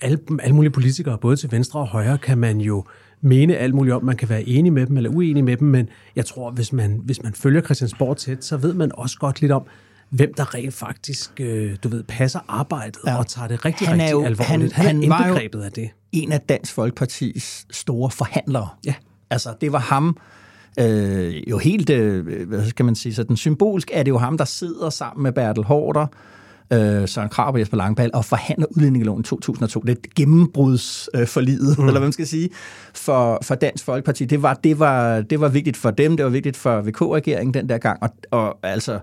[0.00, 2.84] alle, alle mulige politikere, både til venstre og højre, kan man jo
[3.20, 4.04] mene alt muligt om.
[4.04, 7.00] Man kan være enig med dem eller uenig med dem, men jeg tror, hvis man,
[7.04, 9.62] hvis man følger Christiansborg tæt, så ved man også godt lidt om,
[10.10, 13.18] hvem der rent faktisk, øh, du ved, passer arbejdet ja.
[13.18, 14.72] og tager det rigtig, han er jo, rigtig alvorligt.
[14.72, 15.90] Han, han, han er indbegrebet af det.
[16.12, 18.68] en af Dansk Folkepartis store forhandlere.
[18.86, 18.94] Ja.
[19.30, 20.16] Altså, det var ham,
[20.80, 24.44] øh, jo helt, øh, hvad skal man sige, sådan symbolsk er det jo ham, der
[24.44, 26.06] sidder sammen med Bertel Hårder,
[26.72, 29.80] øh, Søren Krab og Jesper Langballe og forhandler udlændingeloven i 2002.
[29.80, 31.88] Det er gennembrudsforlidet, øh, mm.
[31.88, 32.48] eller hvad man skal sige,
[32.94, 34.24] for, for Dansk Folkeparti.
[34.24, 37.68] Det var, det, var, det var vigtigt for dem, det var vigtigt for VK-regeringen den
[37.68, 38.98] der gang, og, og altså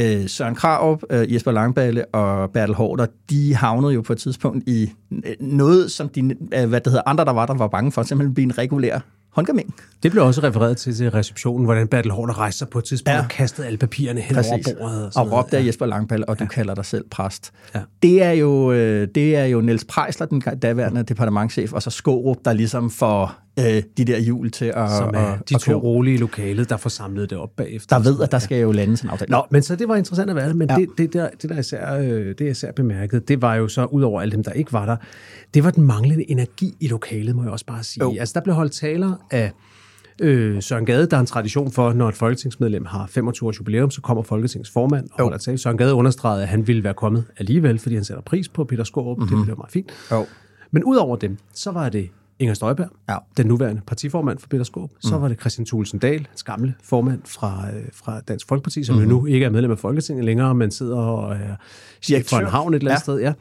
[0.00, 4.68] øh, Søren Krav, øh, Jesper Langballe og Bertel Hårder, de havnede jo på et tidspunkt
[4.68, 6.20] i øh, noget, som de,
[6.54, 8.98] øh, hvad det hedder, andre, der var der, var bange for, simpelthen blive en regulær
[9.36, 9.74] håndgaming.
[10.02, 13.16] Det blev også refereret til til receptionen, hvordan Bertel Hårder rejste sig på et tidspunkt
[13.16, 13.22] ja.
[13.22, 14.50] og kastede alle papirerne hen Præcis.
[14.50, 15.12] over bordet.
[15.16, 15.66] Og, og råbte af ja.
[15.66, 16.48] Jesper Langballe, og du ja.
[16.48, 17.52] kalder dig selv præst.
[17.74, 17.80] Ja.
[18.02, 18.72] Det, er jo,
[19.06, 23.82] det er jo Niels Prejsler, den daværende departementchef, og så Skårup, der ligesom får øh,
[23.96, 25.76] de der hjul til at Som er at, de at to køre.
[25.76, 27.98] rolige lokale, der får samlet det op bagefter.
[27.98, 29.30] Der ved, at der skal jo landes en aftale.
[29.30, 30.76] Nå, men så det var interessant at være der, men ja.
[30.76, 34.02] det, det, der, det, der især, øh, det især bemærket, det var jo så, ud
[34.02, 34.96] over alle dem, der ikke var der,
[35.54, 38.04] det var den manglende energi i lokalet, må jeg også bare sige.
[38.04, 38.16] Jo.
[38.20, 39.52] Altså, der blev holdt taler af
[40.20, 43.90] Øh, Søren Gade, der er en tradition for, når et folketingsmedlem har 25 års jubilæum,
[43.90, 45.58] så kommer Folketingets formand og holder tale.
[45.58, 48.84] Søren Gade understregede, at han ville være kommet alligevel, fordi han sætter pris på Peter
[48.84, 49.18] Skorup.
[49.18, 49.36] Mm-hmm.
[49.36, 49.92] Det blev meget fint.
[50.12, 50.26] Jo.
[50.70, 53.16] Men udover dem, så var det Inger Støjberg, Ja.
[53.36, 54.90] den nuværende partiformand for Peter Skåb.
[55.00, 58.94] Så var det Christian Thulesen Dahl, hans gamle formand fra, øh, fra Dansk Folkeparti, som
[58.96, 59.10] mm-hmm.
[59.10, 61.56] jo nu ikke er medlem af Folketinget længere, men sidder og er
[62.02, 63.02] chef for en havn et eller andet Ja.
[63.02, 63.18] sted.
[63.20, 63.32] Ja.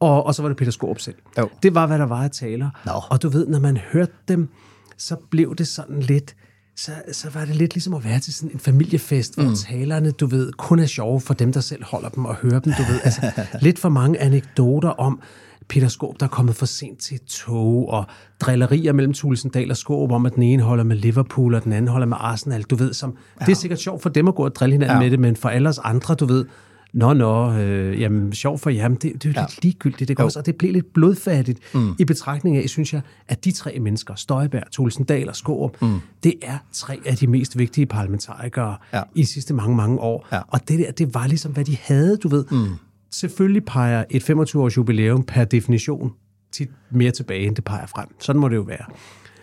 [0.00, 1.14] Og, og så var det Peter Skåb selv.
[1.38, 1.48] Jo.
[1.62, 2.70] Det var, hvad der var af taler.
[2.86, 2.92] Nå.
[3.10, 4.48] Og du ved, når man hørte dem,
[4.96, 6.36] så blev det sådan lidt
[6.76, 9.54] så, så var det lidt ligesom at være til sådan en familiefest, hvor mm.
[9.54, 12.72] talerne, du ved, kun er sjove for dem, der selv holder dem og hører dem,
[12.72, 13.00] du ved.
[13.04, 13.20] Altså,
[13.66, 15.20] lidt for mange anekdoter om
[15.68, 18.04] Peter Skåb, der er kommet for sent til tog, og
[18.40, 21.88] drillerier mellem Tulsendal og Skåb om, at den ene holder med Liverpool, og den anden
[21.88, 22.92] holder med Arsenal, du ved.
[22.92, 23.44] Som, ja.
[23.44, 25.02] Det er sikkert sjovt for dem at gå og drille hinanden ja.
[25.02, 26.44] Med det, men for alle os andre, du ved,
[26.92, 29.40] Nå, nå, øh, jamen sjov for jer, men det, det er jo ja.
[29.40, 30.26] lidt ligegyldigt, ikke Jo.
[30.26, 30.38] også?
[30.38, 31.94] Og det blev lidt blodfattigt mm.
[31.98, 36.00] i betragtning af, synes jeg, at de tre mennesker, Støjberg, Tulsendal og Skårup, mm.
[36.22, 39.02] det er tre af de mest vigtige parlamentarikere Ja.
[39.14, 40.26] i de sidste mange, mange år.
[40.32, 40.40] Ja.
[40.48, 42.44] Og det der, det var ligesom, hvad de havde, du ved.
[42.50, 42.66] Mm.
[43.10, 46.12] Selvfølgelig peger et 25-års jubilæum per definition
[46.52, 48.08] tit mere tilbage, end det peger frem.
[48.20, 48.84] Sådan må det jo være.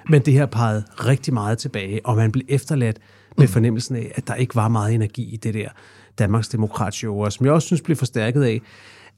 [0.10, 3.00] Men det her pegede rigtig meget tilbage, og man blev efterladt
[3.38, 5.70] med fornemmelsen af, at der ikke var meget energi i det der
[6.20, 8.62] Danmarks Demokratshow, og som jeg også synes blev forstærket af,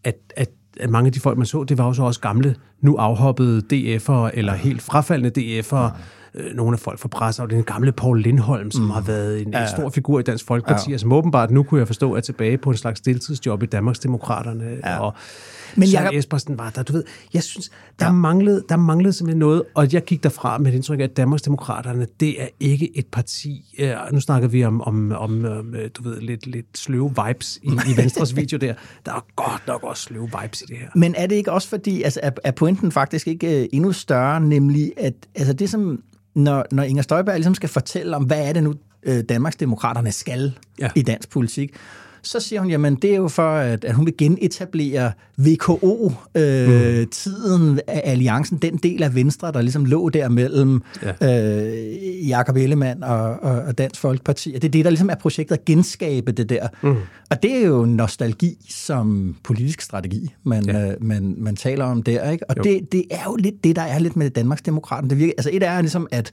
[0.04, 2.56] at, at, at mange af de folk, man så, det var jo så også gamle,
[2.82, 5.92] nu afhoppede DF'ere, eller helt frafaldende DF'ere,
[6.38, 8.90] øh, nogle af folk fra presseafdelingen, gamle Paul Lindholm, som mm.
[8.90, 10.98] har været en, en stor figur i Dansk Folkeparti, ja.
[10.98, 14.78] som åbenbart nu kunne jeg forstå er tilbage på en slags deltidsjob i Danmarks Demokraterne,
[14.84, 15.00] ja.
[15.00, 15.14] og
[15.76, 16.84] Men Men Søren Jacob- Espersen var der.
[16.84, 18.12] Du ved, jeg synes, der, ja.
[18.12, 22.08] manglede, der manglede simpelthen noget, og jeg gik derfra med et indtryk af, at Danmarksdemokraterne,
[22.20, 23.76] det er ikke et parti.
[23.80, 27.68] Øh, nu snakker vi om, om, om øh, du ved, lidt, lidt sløve vibes i,
[27.68, 28.74] i Venstres video der.
[29.06, 30.88] Der er godt nok også sløve vibes i det her.
[30.96, 34.42] Men er det ikke også fordi, altså er, er pointen faktisk ikke øh, endnu større,
[34.42, 36.04] nemlig at altså det som,
[36.38, 38.74] når, når Inger Støjberg ligesom skal fortælle om, hvad er det nu,
[39.04, 40.86] øh, Danmarksdemokraterne skal Ja.
[40.86, 40.92] ja.
[40.96, 41.76] i dansk politik,
[42.28, 45.12] så siger hun, jamen det er jo for, at, at hun vil genetablere
[46.36, 50.82] VKO-tiden øh, af alliancen, den del af Venstre, der ligesom lå der mellem
[51.22, 51.72] ja.
[51.72, 54.54] øh, Jakob Ellemann og, og, og Dansk Folkeparti.
[54.56, 56.68] Og det er det, der ligesom er projektet at genskabe det der.
[56.84, 56.96] Mm.
[57.30, 60.88] Og det er jo nostalgi som politisk strategi, man, Ja.
[60.92, 62.32] øh, man, man taler om der.
[62.32, 62.50] Ikke?
[62.50, 62.64] Og Jo.
[62.64, 65.10] det, det er jo lidt det, der er lidt med Danmarksdemokraten.
[65.10, 66.32] Det virker, altså et er ligesom, at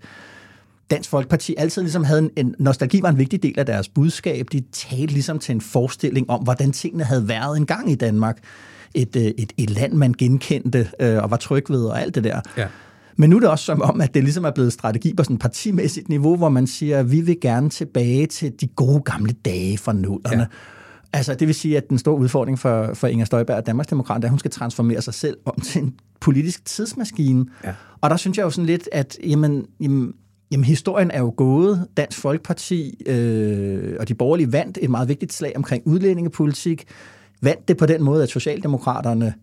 [0.90, 4.46] Dansk Folkeparti altid ligesom havde en, en nostalgi var en vigtig del af deres budskab.
[4.52, 8.38] De talte ligesom til en forestilling om, hvordan tingene havde været engang i Danmark.
[8.94, 12.24] Et, øh, et, et land, man genkendte øh, og var tryg ved og alt det
[12.24, 12.40] der.
[12.56, 12.66] Ja.
[13.16, 15.34] Men nu er det også som om, at det ligesom er blevet strategi på sådan
[15.34, 19.32] et partimæssigt niveau, hvor man siger, at vi vil gerne tilbage til de gode gamle
[19.32, 20.40] dage fra nullerne.
[20.40, 20.46] Ja.
[21.12, 24.26] Altså, det vil sige, at den store udfordring for, for Inger Støjberg og Danmarksdemokraterne er,
[24.26, 27.46] at hun skal transformere sig selv om til en politisk tidsmaskine.
[27.64, 27.74] Ja.
[28.00, 30.12] Og der synes jeg jo sådan lidt, at jamen, jamen,
[30.54, 31.88] jamen, historien er jo gået.
[31.96, 36.84] Dansk Folkeparti øh, og de borgerlige vandt et meget vigtigt slag omkring udlændingepolitik.
[37.42, 39.34] Vandt det på den måde, at Socialdemokraterne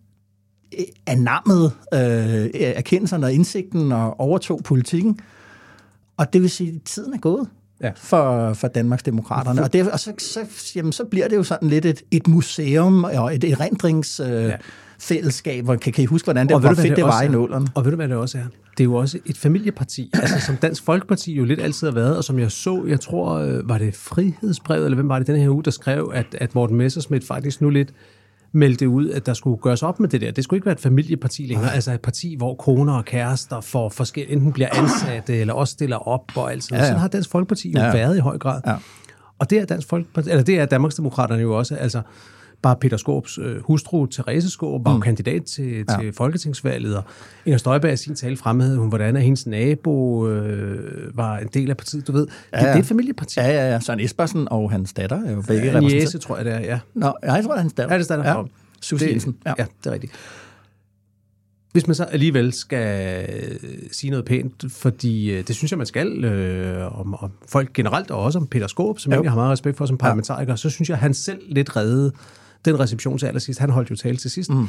[0.79, 5.19] øh, anammede øh, erkendelserne og indsigten og overtog politikken.
[6.17, 7.47] Og det vil sige, at tiden er gået
[7.83, 7.91] Ja.
[7.95, 9.63] for, for Danmarks Demokraterne.
[9.63, 10.39] Og, det, og så, så,
[10.75, 14.43] jamen, så bliver det jo sådan lidt et, et museum og et erindringsfællesskab.
[14.43, 14.57] Øh, Ja.
[15.01, 17.25] Fællesskab, hvor kan, kan I huske, hvordan det, Og hvad fedt det, også var i
[17.25, 17.31] er?
[17.31, 17.67] nålerne?
[17.75, 18.43] Og ved du, hvad det også er?
[18.71, 22.17] Det er jo også et familieparti, altså som Dansk Folkeparti jo lidt altid har været,
[22.17, 25.39] og som jeg så, jeg tror, øh, var det Frihedsbrevet, eller hvem var det den
[25.39, 27.93] her uge, der skrev, at, at Morten Messerschmidt faktisk nu lidt
[28.53, 30.31] meldte ud, at der skulle gøres op med det der.
[30.31, 31.75] Det skulle ikke være et familieparti længere, Nej.
[31.75, 36.07] altså et parti, hvor koner og kærester får forskellige, enten bliver ansatte, eller også stiller
[36.07, 36.87] op og alt sådan Ja, ja.
[36.87, 37.85] Sådan har Dansk Folkeparti jo ja.
[37.85, 37.91] ja.
[37.93, 38.61] været i høj grad.
[38.67, 38.75] Ja.
[39.39, 42.01] Og det er Dansk Folkeparti, eller det er Danmarksdemokraterne jo også, altså
[42.61, 45.01] bare Peter Skåbs øh, hustru, Therese Skåb, var mm.
[45.01, 45.97] kandidat til, Ja.
[45.99, 47.03] til Folketingsvalget, og
[47.45, 51.69] Inger Støjberg i sin tale fremhævede hun, hvordan at hendes nabo øh, var en del
[51.69, 52.07] af partiet.
[52.07, 52.67] Du ved, det, Ja, ja.
[52.69, 53.39] det er et familieparti.
[53.39, 53.79] Ja, ja, ja.
[53.79, 56.01] Søren Espersen og hans datter er jo begge Ja, repræsenteret.
[56.03, 56.79] Niese, tror jeg, det er, ja.
[56.93, 57.95] Nå, ja, jeg tror, det er hans datter.
[57.95, 58.37] Ja, det er datter.
[58.37, 58.43] Ja.
[58.81, 59.35] Susie Jensen.
[59.45, 59.53] Ja.
[59.57, 60.13] ja, det er rigtigt.
[61.71, 65.87] Hvis man så alligevel skal øh, sige noget pænt, fordi øh, det synes jeg, man
[65.87, 69.23] skal, øh, om, om folk generelt, og også om Peter Skåb, som Jo.
[69.23, 72.11] jeg har meget respekt for som parlamentariker, så synes jeg, at han selv lidt reddede
[72.65, 73.59] den reception til allersidst.
[73.59, 74.49] Han holdt jo tale til sidst.
[74.49, 74.67] Mm.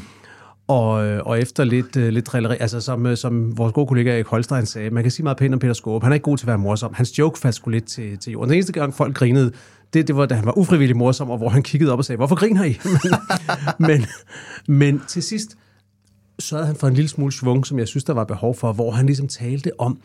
[0.69, 4.15] Og, øh, og efter lidt, øh, lidt drilleri, altså som, øh, som vores gode kollega
[4.15, 6.03] Erik Holstein sagde, man kan sige meget pænt om Peter Skåb.
[6.03, 6.95] Han er ikke god til at være morsom.
[6.95, 8.51] Hans joke faldt sgu lidt til, til jorden.
[8.51, 9.53] Den eneste gang, folk grinede,
[9.95, 12.17] det, det var, da han var ufrivillig morsom, og hvor han kiggede op og sagde,
[12.17, 12.79] hvorfor griner I?
[13.79, 14.07] men, men,
[14.79, 15.57] men til sidst
[16.39, 18.91] sørgede han for en lille smule svung, som jeg synes, der var behov for, hvor
[18.91, 19.99] han ligesom talte om,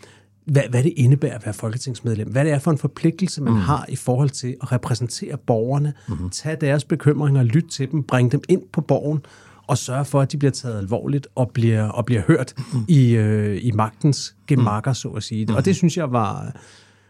[0.47, 2.31] hvad, hvad det indebærer at være folketingsmedlem.
[2.31, 3.59] Hvad det er for en forpligtelse, man mm.
[3.59, 6.29] har i forhold til at repræsentere borgerne, mm.
[6.29, 9.19] tage deres bekymringer, lytte til dem, bringe dem ind på borgen,
[9.67, 12.79] og sørge for, at de bliver taget alvorligt og bliver, og bliver hørt mm.
[12.87, 15.45] i, øh, i magtens gemakker, så at sige.
[15.45, 15.55] Mm.
[15.55, 16.43] Og det synes jeg var...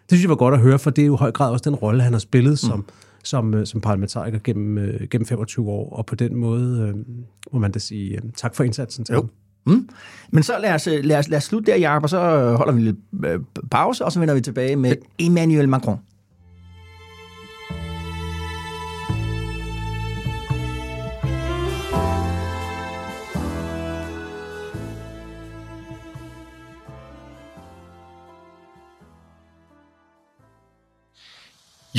[0.10, 1.70] Det synes jeg var godt at høre, for det er jo i høj grad også
[1.70, 2.86] den rolle, han har spillet som,
[3.24, 6.96] som, øh, som parlamentariker gennem, øh, gennem 25 år, og på den måde øh,
[7.54, 9.20] må man da sige øh, tak for indsatsen til Jo.
[9.20, 9.30] ham.
[9.68, 9.90] Mm.
[10.32, 12.20] Men så lad os, lad, os, lad os slutte der, Jacob, og så
[12.56, 13.40] holder vi lidt øh,
[13.72, 16.00] pause, og så vender vi tilbage med Emmanuel Macron.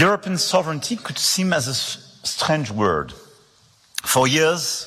[0.00, 1.74] European sovereignty could seem as a
[2.24, 3.14] strange word.
[4.04, 4.86] For years,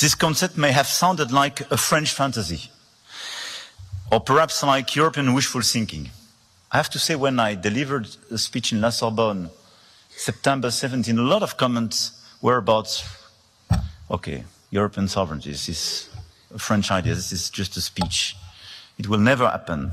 [0.00, 2.70] this concept may have sounded like a French fantasy,
[4.12, 6.10] or perhaps like European wishful thinking.
[6.70, 9.50] I have to say, when I delivered a speech in La Sorbonne,
[10.10, 13.04] September 17, a lot of comments were about,
[14.10, 16.10] okay, European sovereignty, this is
[16.54, 18.36] a French idea, this is just a speech.
[18.98, 19.92] It will never happen.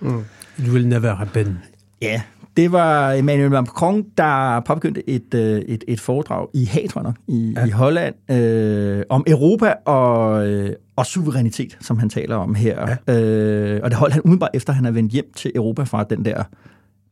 [0.00, 0.24] Mm.
[0.58, 1.62] It will never happen.
[2.00, 2.24] Ja,
[2.56, 7.54] Det var Emmanuel Macron, der påbegyndte et, øh, et, et foredrag i Haag, nok, i,
[7.56, 7.64] ja.
[7.66, 12.96] i Holland, øh, om Europa og, øh, og suverænitet, som han taler om her.
[13.08, 13.20] Ja.
[13.20, 16.04] Øh, og det holdt han umiddelbart efter, at han er vendt hjem til Europa fra
[16.04, 16.42] den der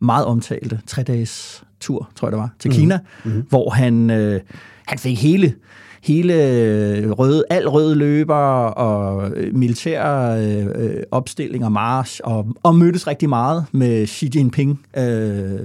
[0.00, 2.74] meget omtalte tre-dages tur, tror jeg det var, til mm.
[2.74, 3.44] Kina, mm.
[3.48, 4.40] hvor han, øh,
[4.86, 5.54] han fik hele
[6.02, 8.34] hele øh, røde, al røde løber
[8.64, 14.80] og øh, militære øh, opstilling og march, og, og mødtes rigtig meget med Xi Jinping,
[14.96, 15.60] øh,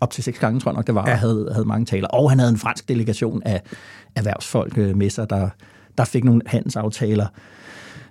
[0.00, 1.12] op til seks gange, tror jeg nok det var, ja.
[1.12, 2.08] og havde, havde mange taler.
[2.08, 3.62] Og han havde en fransk delegation af
[4.16, 5.48] erhvervsfolk med sig, der,
[5.98, 7.26] der fik nogle handelsaftaler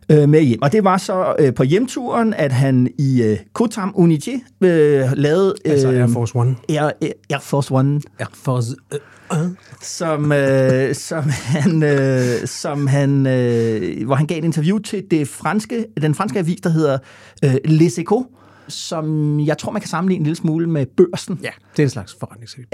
[0.10, 0.62] øh, med hjem.
[0.62, 5.56] Og det var så øh, på hjemturen, at han i øh, Kotam Unité øh, lavede...
[5.66, 6.56] Øh, altså Air Force One.
[6.70, 6.92] Air,
[7.30, 8.02] Air Force One.
[8.20, 8.76] Air Force...
[8.94, 9.00] Øh,
[9.34, 9.50] øh.
[9.82, 15.28] Som, øh, som han, øh, som han øh, hvor han gav et interview til det
[15.28, 16.98] franske, den franske avis, der hedder
[17.44, 18.26] øh, Les Echos,
[18.68, 21.40] som jeg tror, man kan sammenligne en lille smule med børsen.
[21.44, 22.68] Ja, det er en slags forretningsavis.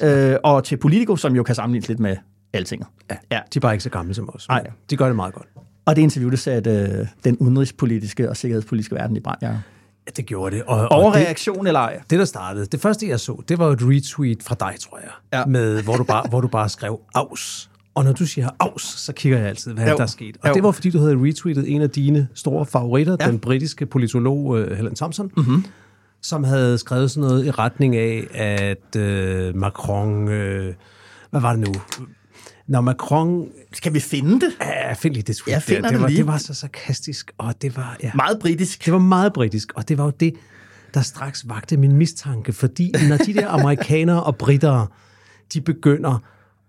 [0.00, 2.16] Ja, øh, og til Politico, som jo kan sammenlignes lidt med
[2.52, 2.82] alting.
[3.10, 4.48] Ja, ja, de er bare ikke så gamle som os.
[4.48, 4.66] Nej.
[4.90, 5.46] De gør det meget godt.
[5.84, 9.48] Og det interview, det satte øh, den udenrigspolitiske og sikkerhedspolitiske verden i brand, ja.
[10.06, 10.64] Ja, det gjorde det.
[10.64, 12.00] Og, Overreaktion det, eller ej?
[12.10, 15.10] Det, der startede, det første, jeg så, det var et retweet fra dig, tror jeg,
[15.32, 15.44] ja.
[15.46, 17.70] med, hvor, du bare, hvor du bare skrev aus.
[17.94, 19.96] Og når du siger aus, så kigger jeg altid, hvad jo.
[19.96, 20.36] der er sket.
[20.42, 20.54] Og jo.
[20.54, 23.26] det var, fordi du havde retweetet en af dine store favoritter, ja.
[23.26, 25.64] den britiske politolog uh, Helen Thompson, mm-hmm.
[26.22, 30.22] som havde skrevet sådan noget i retning af, at uh, Macron...
[30.24, 30.74] Uh,
[31.30, 31.74] hvad var det nu?
[32.70, 33.48] Når Macron...
[33.72, 34.52] Skal vi finde det?
[34.60, 35.54] Ja, find lige det tweet.
[35.54, 36.18] Jeg finder det, det, var, lige.
[36.18, 37.96] det var så sarkastisk, og det var...
[38.02, 38.84] Ja, meget britisk.
[38.84, 40.34] Det var meget britisk, og det var jo det,
[40.94, 44.86] der straks vagte min mistanke, fordi når de der amerikanere og britter,
[45.54, 46.18] de begynder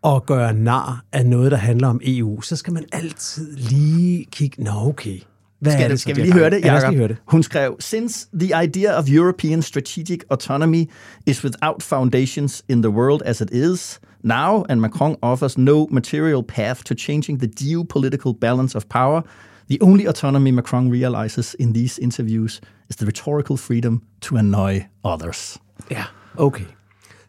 [0.05, 4.63] at gøre nar af noget, der handler om EU, så skal man altid lige kigge,
[4.63, 5.19] nå okay,
[5.59, 6.95] hvad skal, det, skal vi lige høre det, Jacob?
[6.95, 7.17] høre det.
[7.25, 10.89] Hun skrev, Since the idea of European strategic autonomy
[11.25, 16.43] is without foundations in the world as it is, now, and Macron offers no material
[16.43, 19.21] path to changing the geopolitical balance of power,
[19.69, 25.57] the only autonomy Macron realizes in these interviews is the rhetorical freedom to annoy others.
[25.91, 26.03] Ja,
[26.37, 26.65] okay.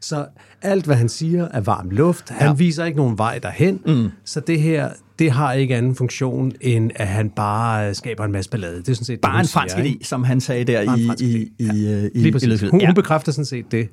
[0.00, 0.26] Så
[0.62, 2.30] alt, hvad han siger, er varm luft.
[2.30, 2.54] Han ja.
[2.54, 3.80] viser ikke nogen vej derhen.
[3.86, 4.10] Mm.
[4.24, 8.50] Så det her, det har ikke anden funktion, end at han bare skaber en masse
[8.50, 8.76] ballade.
[8.76, 11.26] Det er sådan set bare det, en fransk idé, som han sagde der i, i,
[11.26, 11.72] i, ja.
[11.72, 12.60] i, i, Lige præcis.
[12.70, 12.86] Hun, ja.
[12.86, 13.88] hun bekræfter sådan set det,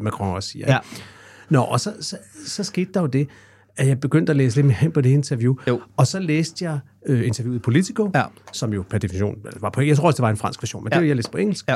[0.00, 0.72] Macron også siger.
[0.72, 0.78] Ja.
[1.50, 3.28] Nå, og så, så, så skete der jo det,
[3.76, 5.54] at jeg begyndte at læse lidt mere hen på det interview.
[5.68, 5.80] Jo.
[5.96, 8.24] Og så læste jeg øh, interviewet i Politico, ja.
[8.52, 10.92] som jo per definition var på Jeg tror også, det var en fransk version, men
[10.92, 10.94] ja.
[10.94, 11.68] det var jeg læste på engelsk.
[11.68, 11.74] Ja.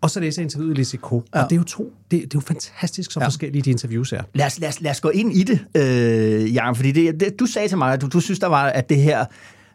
[0.00, 1.24] Og så læste jeg interviewet i Lisico.
[1.34, 1.42] Ja.
[1.42, 3.26] Og det er jo to, det, det er jo fantastisk, så ja.
[3.26, 4.22] forskellige de interviews er.
[4.34, 7.40] Lad os, lad os, lad os gå ind i det, øh, Jan, fordi det, det,
[7.40, 9.24] du sagde til mig, at du, du synes, der var, at det her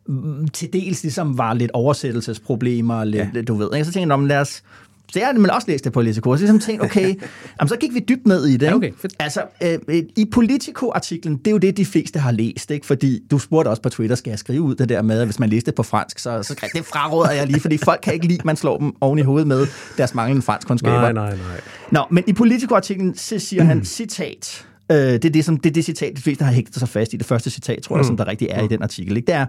[0.08, 3.42] mm, til dels ligesom var lidt oversættelsesproblemer, lidt, ja.
[3.42, 3.70] du ved.
[3.74, 3.86] Ikke?
[3.86, 4.64] Så tænkte jeg, lad os,
[5.12, 7.15] så jeg har også læst det på Politico, og så ligesom tænkte, okay,
[7.60, 8.65] jamen, så gik vi dybt ned i det.
[8.65, 8.76] Ikke?
[8.76, 9.13] Okay, fedt.
[9.20, 12.86] Altså, øh, i Politico-artiklen, det er jo det, de fleste har læst, ikke?
[12.86, 15.39] fordi du spurgte også på Twitter, skal jeg skrive ud det der med, at hvis
[15.39, 18.28] man læste det på fransk, så, så det fraråder jeg lige, fordi folk kan ikke
[18.28, 19.67] lide, at man slår dem oven i hovedet med
[19.98, 21.00] deres manglende fransk kundskaber.
[21.00, 21.62] Nej, nej, nej.
[21.91, 23.70] Nå, men i Politico-artiklen, så siger mm.
[23.70, 26.76] han, citat, øh, det, er det, som, det er det citat, de fleste har hægtet
[26.76, 28.08] sig fast i, det første citat, tror jeg, mm.
[28.08, 28.65] som der rigtig er mm.
[28.65, 29.17] i den artikel.
[29.17, 29.28] Ikke?
[29.28, 29.46] Det er,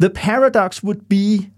[0.00, 1.50] The paradox would be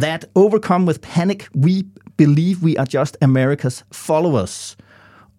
[0.00, 1.84] that overcome with panic, we
[2.16, 4.76] believe we are just America's followers.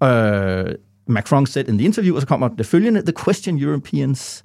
[0.01, 0.73] Uh,
[1.07, 4.43] Macron said in the interview, og så kommer det følgende, the question Europeans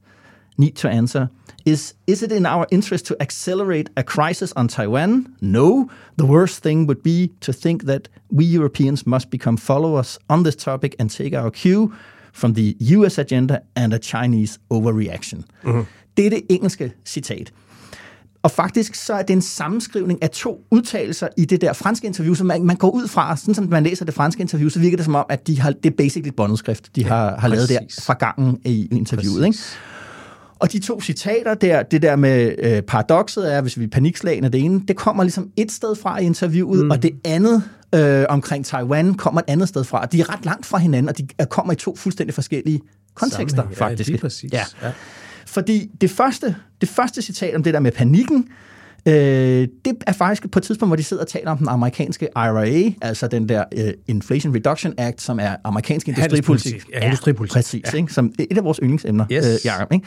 [0.58, 1.26] need to answer
[1.64, 5.26] is, is it in our interest to accelerate a crisis on Taiwan?
[5.40, 5.88] No.
[6.16, 10.56] The worst thing would be to think that we Europeans must become followers on this
[10.56, 11.92] topic and take our cue
[12.32, 15.44] from the US agenda and a Chinese overreaction.
[15.62, 15.86] Mm-hmm.
[16.16, 17.52] Det er det engelske citat.
[18.42, 22.34] Og faktisk så er det en sammenskrivning af to udtalelser i det der franske interview,
[22.34, 24.96] som man, man går ud fra, sådan som man læser det franske interview, så virker
[24.96, 27.48] det som om, at de har, det er basically et båndudskrift, de ja, har, har
[27.48, 29.46] lavet der fra gangen i interviewet.
[29.46, 29.58] Ikke?
[30.58, 34.60] Og de to citater der, det der med øh, paradokset er, hvis vi panikslagene det
[34.60, 36.90] ene, det kommer ligesom et sted fra i interviewet, mm.
[36.90, 37.62] og det andet
[37.94, 40.06] øh, omkring Taiwan kommer et andet sted fra.
[40.06, 42.80] De er ret langt fra hinanden, og de kommer i to fuldstændig forskellige
[43.14, 44.08] kontekster, ja, faktisk.
[44.08, 44.52] lige præcis.
[44.52, 44.64] Ja.
[44.82, 44.92] Ja.
[45.52, 48.48] Fordi det første, det første citat om det der med panikken,
[49.06, 49.12] øh,
[49.84, 52.92] det er faktisk på et tidspunkt, hvor de sidder og taler om den amerikanske IRA,
[53.02, 56.84] altså den der øh, Inflation Reduction Act, som er amerikansk industripolitik.
[56.92, 57.52] Ja, industripolitik.
[57.54, 57.98] Præcis, ja.
[57.98, 58.12] Ikke?
[58.12, 59.46] som et af vores yndlingsemner, Yes.
[59.46, 59.92] øh, Jacob.
[59.92, 60.06] Ikke?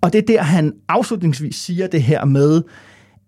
[0.00, 2.62] Og det er der, han afslutningsvis siger det her med,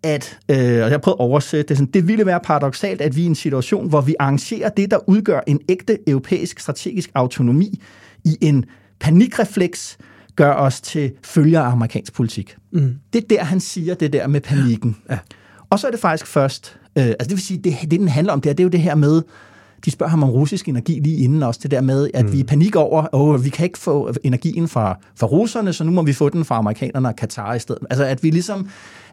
[0.03, 3.17] at, øh, og jeg har prøvet at oversætte det, sådan, det ville være paradoxalt, at
[3.17, 7.11] vi er i en situation, hvor vi arrangerer det, der udgør en ægte europæisk strategisk
[7.15, 7.83] autonomi
[8.25, 8.65] i en
[9.01, 9.99] panikrefleks,
[10.41, 12.57] gør os til følger af amerikansk politik.
[12.73, 12.95] Mm.
[13.13, 14.97] Det er der, han siger det der med panikken.
[15.11, 15.19] Ja.
[15.71, 18.33] Og så er det faktisk først, øh, altså det vil sige, det, det den handler
[18.33, 19.23] om, det er, det er jo det her med,
[19.85, 22.33] de spørger ham om russisk energi lige inden også, det der med, at mm.
[22.33, 25.85] vi er i panik over, åh, vi kan ikke få energien fra, fra russerne, så
[25.85, 27.83] nu må vi få den fra amerikanerne og Katar i stedet.
[27.91, 28.69] Altså at vi ligesom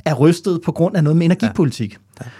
[0.06, 1.98] er rystet på grund af noget med energipolitik.
[2.20, 2.26] Ja.
[2.26, 2.32] Ja.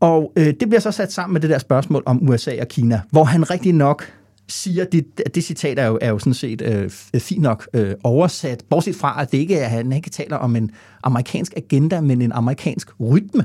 [0.00, 3.00] Og øh, det bliver så sat sammen med det der spørgsmål om USA og Kina,
[3.10, 4.04] hvor han rigtig nok
[4.48, 8.64] siger, det, det citat er jo, er jo sådan set øh, fint nok øh, oversat,
[8.70, 10.70] bortset fra, at det ikke er, han ikke taler om en
[11.02, 13.44] amerikansk agenda, men en amerikansk rytme.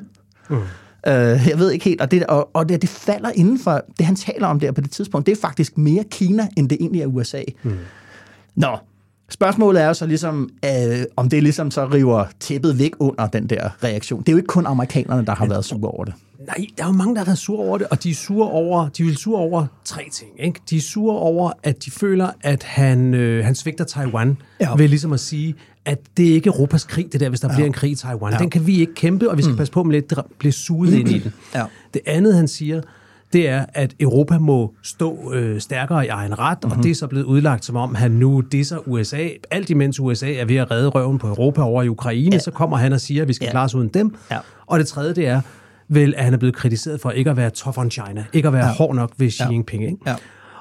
[0.49, 0.55] Mm.
[1.07, 4.05] Øh, jeg ved ikke helt, og, det, og, og det, det falder inden for det,
[4.05, 7.01] han taler om der på det tidspunkt, det er faktisk mere Kina, end det egentlig
[7.01, 7.41] er USA.
[7.63, 7.77] Mm.
[8.55, 8.77] Nå,
[9.29, 13.47] Spørgsmålet er jo så ligesom, øh, om det ligesom så river tæppet væk under den
[13.47, 14.19] der reaktion.
[14.19, 16.13] Det er jo ikke kun amerikanerne, der har været sure over det.
[16.47, 18.49] Nej, der er jo mange, der har været sure over det, og de er sure
[18.49, 20.29] over, de vil sure over tre ting.
[20.39, 20.59] Ikke?
[20.69, 24.75] De er sure over, at de føler, at han, øh, han svigter Taiwan Ja.
[24.75, 27.55] ved ligesom at sige, at det er ikke Europas krig, det der, hvis der ja.
[27.55, 28.33] bliver en krig i Taiwan.
[28.33, 28.39] Ja.
[28.39, 29.57] Den kan vi ikke kæmpe, og vi skal mm.
[29.57, 31.33] passe på med lidt at blive suget ind i den.
[31.55, 31.63] Ja.
[31.93, 32.81] Det andet, han siger,
[33.33, 36.77] det er, at Europa må stå øh, stærkere i egen ret, mm-hmm.
[36.77, 39.27] og det er så blevet udlagt som om, han nu disser USA.
[39.51, 42.39] Alt imens USA er ved at redde røven på Europa over i Ukraine, ja.
[42.39, 43.51] så kommer han og siger, at vi skal Ja.
[43.51, 44.15] klare os uden dem.
[44.31, 44.37] Ja.
[44.67, 45.41] Og det tredje, det er,
[45.89, 48.53] vel, at han er blevet kritiseret for ikke at være tough on China, ikke at
[48.53, 48.73] være ja.
[48.73, 49.49] hård nok ved Xi Ja.
[49.49, 49.83] Jinping.
[49.83, 49.97] Ikke?
[50.07, 50.15] Ja.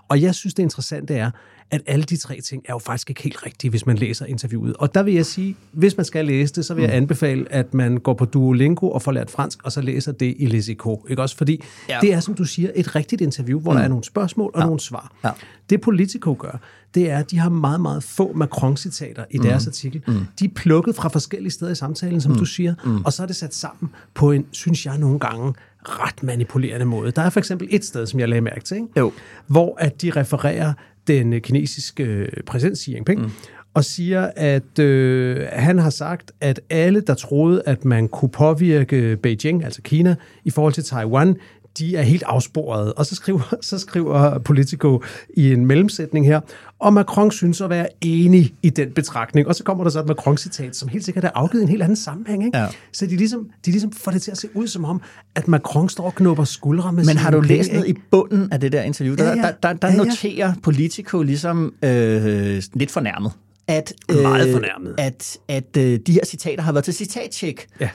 [0.09, 1.31] Og jeg synes, det interessante er,
[1.71, 4.75] at alle de tre ting er jo faktisk ikke helt rigtige, hvis man læser interviewet.
[4.77, 7.75] Og der vil jeg sige, hvis man skal læse det, så vil jeg anbefale, at
[7.75, 11.07] man går på Duolingo og får lært fransk, og så læser det i Lesico.
[11.09, 11.37] Ikke også?
[11.37, 11.99] Fordi Ja.
[12.01, 13.77] det er, som du siger, et rigtigt interview, hvor mm.
[13.77, 14.65] der er nogle spørgsmål og ja.
[14.67, 15.13] nogle svar.
[15.25, 15.31] Ja.
[15.71, 16.61] Det Politico gør,
[16.95, 20.03] det er, at de har meget, meget få Macron-citater i deres artikel.
[20.07, 20.15] Mm.
[20.39, 22.39] De er plukket fra forskellige steder i samtalen, som mm.
[22.39, 23.05] du siger, mm.
[23.05, 25.55] og så er det sat sammen på en, synes jeg nogle gange,
[25.85, 27.11] ret manipulerende måde.
[27.11, 28.89] Der er for eksempel et sted, som jeg lagde mærke til, ikke?
[28.97, 29.13] Jo.
[29.47, 30.73] hvor at de refererer
[31.09, 33.31] den øh, kinesiske øh, præsident Xi Jinping, mm.
[33.75, 39.17] og siger, at øh, han har sagt, at alle, der troede, at man kunne påvirke
[39.17, 41.37] Beijing, altså Kina, i forhold til Taiwan,
[41.79, 42.93] de er helt afsporet.
[42.95, 45.03] Og så skriver, så skriver Politico
[45.37, 46.41] i en mellemsætning her,
[46.79, 49.49] og Macron synes at være enig i den betragtning.
[49.49, 51.83] Og så kommer der så et Macron-citat, som helt sikkert er afgivet i en helt
[51.83, 52.45] anden sammenhæng.
[52.45, 52.59] Ikke?
[52.59, 52.67] Ja.
[52.93, 55.01] Så de ligesom, de ligesom får det til at se ud som om,
[55.35, 58.61] at Macron står og knupper skuldre med Men har du læst ned i bunden af
[58.61, 59.17] det der interview?
[59.17, 59.43] Der, Ja, ja.
[59.43, 60.05] der, der, der Ja, ja.
[60.05, 63.33] noterer Politico ligesom øh, lidt fornærmet.
[63.67, 64.95] At, øh, Meget fornærmet.
[64.99, 67.67] At, at øh, de her citater har været til citattjek.
[67.81, 67.89] Ja.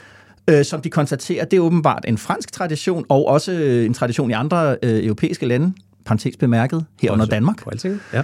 [0.50, 4.30] Øh, som de konstaterer, det er åbenbart en fransk tradition, og også øh, en tradition
[4.30, 5.72] i andre øh, europæiske lande,
[6.04, 7.56] parentes bemærket, herunder Danmark.
[8.12, 8.18] Ja.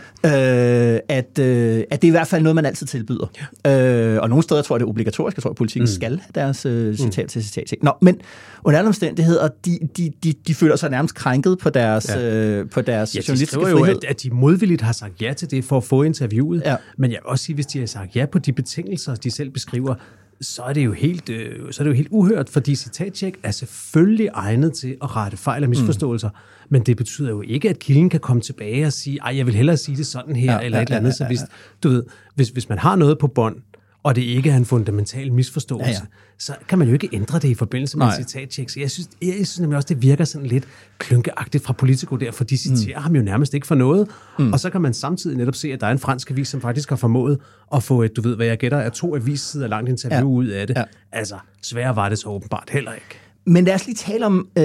[0.95, 3.27] øh, at, øh, at det er i hvert fald noget, man altid tilbyder.
[3.65, 4.15] Ja.
[4.15, 5.37] Øh, og nogle steder tror jeg, det er obligatorisk.
[5.37, 5.95] Jeg tror, at politikken mm.
[5.95, 7.67] skal deres øh, citat til citat.
[7.67, 7.79] til.
[7.83, 8.21] Nå, men
[8.65, 12.35] under alle omstændigheder, de, de, de, de føler sig nærmest krænket på deres, ja.
[12.35, 13.97] øh, på deres Ja, de journalistiske skriver jo, frihed.
[13.97, 16.63] at, at de modvilligt har sagt ja til det for at få interviewet.
[16.67, 16.77] Ja.
[16.99, 19.51] Men jeg vil også sige, hvis de har sagt ja på de betingelser, de selv
[19.51, 19.95] beskriver,
[20.41, 23.51] så er det jo helt, øh, så er det jo helt uhørt, fordi citattjek er
[23.51, 26.35] selvfølgelig egnet til at rette fejl og misforståelser, mm.
[26.69, 29.55] men det betyder jo ikke, at kilden kan komme tilbage og sige, ej, jeg vil
[29.55, 31.11] hellere sige det sådan her, Ja, ja, eller ja, et eller andet.
[31.11, 31.47] ja, Så ja, hvis, ja.
[31.83, 33.57] du ved, hvis, hvis man har noget på bånd,
[34.03, 36.01] og det ikke er en fundamental misforståelse, Ja, ja.
[36.39, 38.77] så kan man jo ikke ændre det i forbindelse med citattjek.
[38.77, 40.65] Jeg synes, jeg synes nemlig også, det virker sådan lidt
[40.99, 43.03] klynkeagtigt fra Politico der, for de citerer mm.
[43.03, 44.09] ham jo nærmest ikke for noget.
[44.39, 44.53] Mm.
[44.53, 46.89] Og så kan man samtidig netop se, at der er en fransk avis, som faktisk
[46.89, 47.39] har formået
[47.75, 50.19] at få et, du ved, hvad jeg gætter, er to avissider langt interview Ja.
[50.19, 50.25] ja.
[50.25, 50.75] ud af det.
[50.75, 50.81] Ja.
[50.81, 50.87] Ja.
[51.19, 53.07] Altså, sværere var det så åbenbart heller ikke.
[53.47, 54.63] Men lad os lige tale om øh,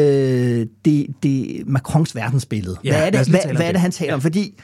[0.86, 2.78] det, det Macrons verdensbillede.
[2.84, 3.82] Ja, hvad, er det, hvad, hvad er det.
[3.82, 4.22] han taler om?
[4.22, 4.60] Fordi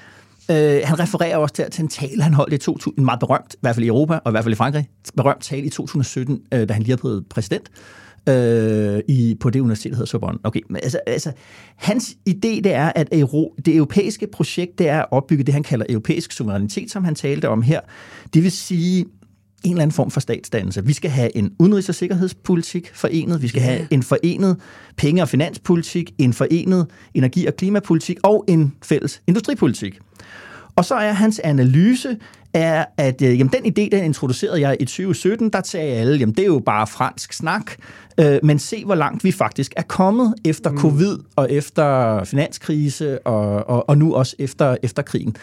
[0.52, 3.54] øh, han refererer også til, til en tale, han holdt i 2000, en meget berømt,
[3.54, 6.40] i hvert fald i Europa, og i hvert fald i Frankrig, berømt tale i 2017,
[6.54, 7.70] øh, da han lige er blevet præsident.
[8.30, 10.40] Øh, i, på det universitet, der hedder Sorbonne.
[10.44, 11.32] Okay, men altså, altså,
[11.76, 15.64] hans idé, det er, at Euro, det europæiske projekt, det er at opbygge det, han
[15.64, 17.80] kalder europæisk suverænitet, som han talte om her.
[18.34, 19.06] Det vil sige,
[19.64, 20.86] en eller anden form for statsdannelse.
[20.86, 24.58] Vi skal have en udenrigs- og sikkerhedspolitik forenet, vi skal have en forenet
[24.98, 30.00] penge- og finanspolitik, en forenet energi- og klimapolitik og en fælles industripolitik.
[30.76, 32.18] Og så er hans analyse,
[32.54, 36.36] er, at øh, jamen, den idé, den introducerede jeg i 2017, der sagde alle, jamen
[36.36, 37.72] det er jo bare fransk snak,
[38.20, 40.78] øh, men se hvor langt vi faktisk er kommet efter mm.
[40.78, 45.36] covid og efter finanskrise og, og, og nu også efter, efter krigen.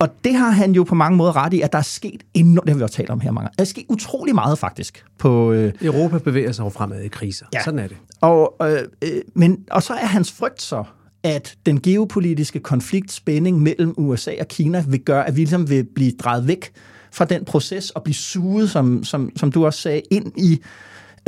[0.00, 2.66] Og det har han jo på mange måder ret i, at der er sket enormt,
[2.66, 5.04] det har vi også talt om her mange der er sket utrolig meget faktisk.
[5.18, 7.46] På, øh, Europa bevæger sig over fremad i kriser.
[7.54, 7.62] Ja.
[7.64, 7.96] Sådan er det.
[8.20, 10.84] Og, øh, øh, men, og så er hans frygt så,
[11.22, 15.84] at den geopolitiske konflikt, spænding mellem USA og Kina, vil gøre, at vi ligesom vil
[15.94, 16.72] blive drejet væk
[17.12, 20.60] fra den proces og blive suget, som, som, som du også sagde, ind i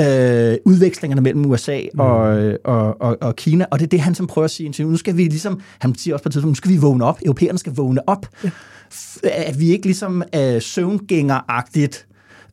[0.02, 2.56] øh, udvekslingerne mellem USA og, mm.
[2.64, 3.66] og, og, og Kina.
[3.70, 4.84] Og det er det, han som prøver at sige.
[4.84, 7.18] Nu skal vi ligesom, han siger også på et tidspunkt, nu skal vi vågne op.
[7.24, 8.26] Europæerne skal vågne op.
[8.44, 8.50] Ja.
[9.24, 12.06] At vi ikke ligesom øh, søvngængeragtigt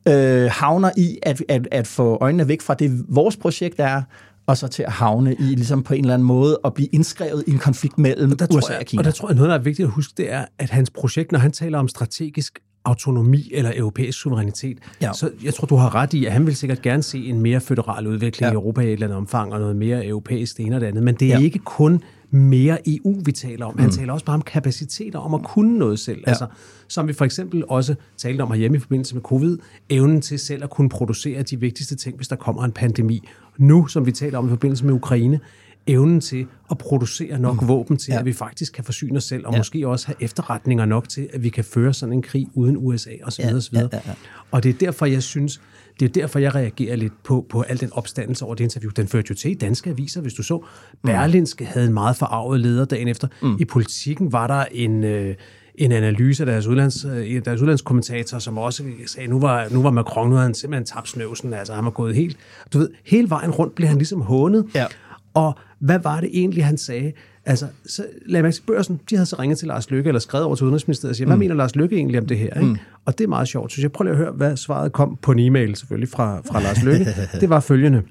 [0.08, 4.02] øh, havner i at, at, at få øjnene væk fra det, vores projekt er,
[4.46, 7.44] og så til at havne i ligesom på en eller anden måde at blive indskrevet
[7.46, 9.00] i en konflikt mellem der USA jeg, og Kina.
[9.00, 11.32] Og der tror jeg, noget, der er vigtigt at huske, det er, at hans projekt,
[11.32, 15.12] når han taler om strategisk autonomi eller europæisk suverænitet, ja.
[15.12, 17.60] så jeg tror, du har ret i, at han vil sikkert gerne se en mere
[17.60, 18.52] føderal udvikling ja.
[18.52, 20.86] i Europa i et eller andet omfang, og noget mere europæisk det ene og det
[20.86, 21.44] andet, men det er ja.
[21.44, 23.78] ikke kun mere EU, vi taler om.
[23.78, 23.92] Han mm.
[23.92, 26.20] taler også bare om kapaciteter, om at kunne noget selv.
[26.26, 26.30] Ja.
[26.30, 26.46] Altså,
[26.88, 29.58] som vi for eksempel også talte om herhjemme i forbindelse med covid,
[29.88, 33.28] evnen til selv at kunne producere de vigtigste ting, hvis der kommer en pandemi.
[33.58, 35.40] Nu, som vi taler om i forbindelse med Ukraine,
[35.86, 37.68] evnen til at producere nok mm.
[37.68, 38.18] våben til, ja.
[38.18, 39.58] at vi faktisk kan forsyne os selv, og ja.
[39.58, 43.10] måske også have efterretninger nok til, at vi kan føre sådan en krig uden USA
[43.22, 43.44] osv.
[43.44, 43.74] Ja, osv.
[43.74, 44.12] Ja, ja, ja.
[44.50, 45.60] Og det er derfor, jeg synes,
[46.00, 48.90] det er derfor, jeg reagerer lidt på, på al den opstandelse over det interview.
[48.96, 50.64] Den førte jo til danske aviser, hvis du så.
[51.02, 53.28] Berlinske havde en meget forarvet leder dagen efter.
[53.42, 53.56] Mm.
[53.60, 55.04] I politikken var der en...
[55.04, 55.34] Øh,
[55.74, 59.90] en analyse af deres, udlands, øh, deres udlandskommentator, som også sagde, nu var, nu var
[59.90, 62.36] Macron, nu havde han simpelthen tabt snøvsen, altså han var gået helt,
[62.72, 64.66] du ved, hele vejen rundt blev han ligesom hånet.
[64.74, 64.86] Ja.
[65.34, 67.12] Og hvad var det egentlig, han sagde?
[67.44, 70.54] Altså, så lad mig børsen, de havde så ringet til Lars Lykke, eller skrevet over
[70.54, 71.30] til Udenrigsministeriet og siger, mm.
[71.30, 72.54] hvad mener Lars Lykke egentlig om det her?
[72.54, 72.66] Ikke?
[72.66, 72.76] Mm.
[73.04, 73.72] Og det er meget sjovt.
[73.72, 76.62] Så jeg prøver lige at høre, hvad svaret kom på en e-mail selvfølgelig fra, fra
[76.62, 77.06] Lars Lykke.
[77.40, 78.02] Det var følgende.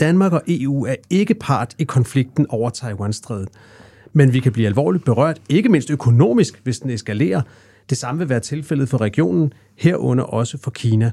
[0.00, 3.48] Danmark og EU er ikke part i konflikten over Taiwan-strædet.
[4.12, 7.42] Men vi kan blive alvorligt berørt, ikke mindst økonomisk, hvis den eskalerer.
[7.90, 11.10] Det samme vil være tilfældet for regionen, herunder også for Kina.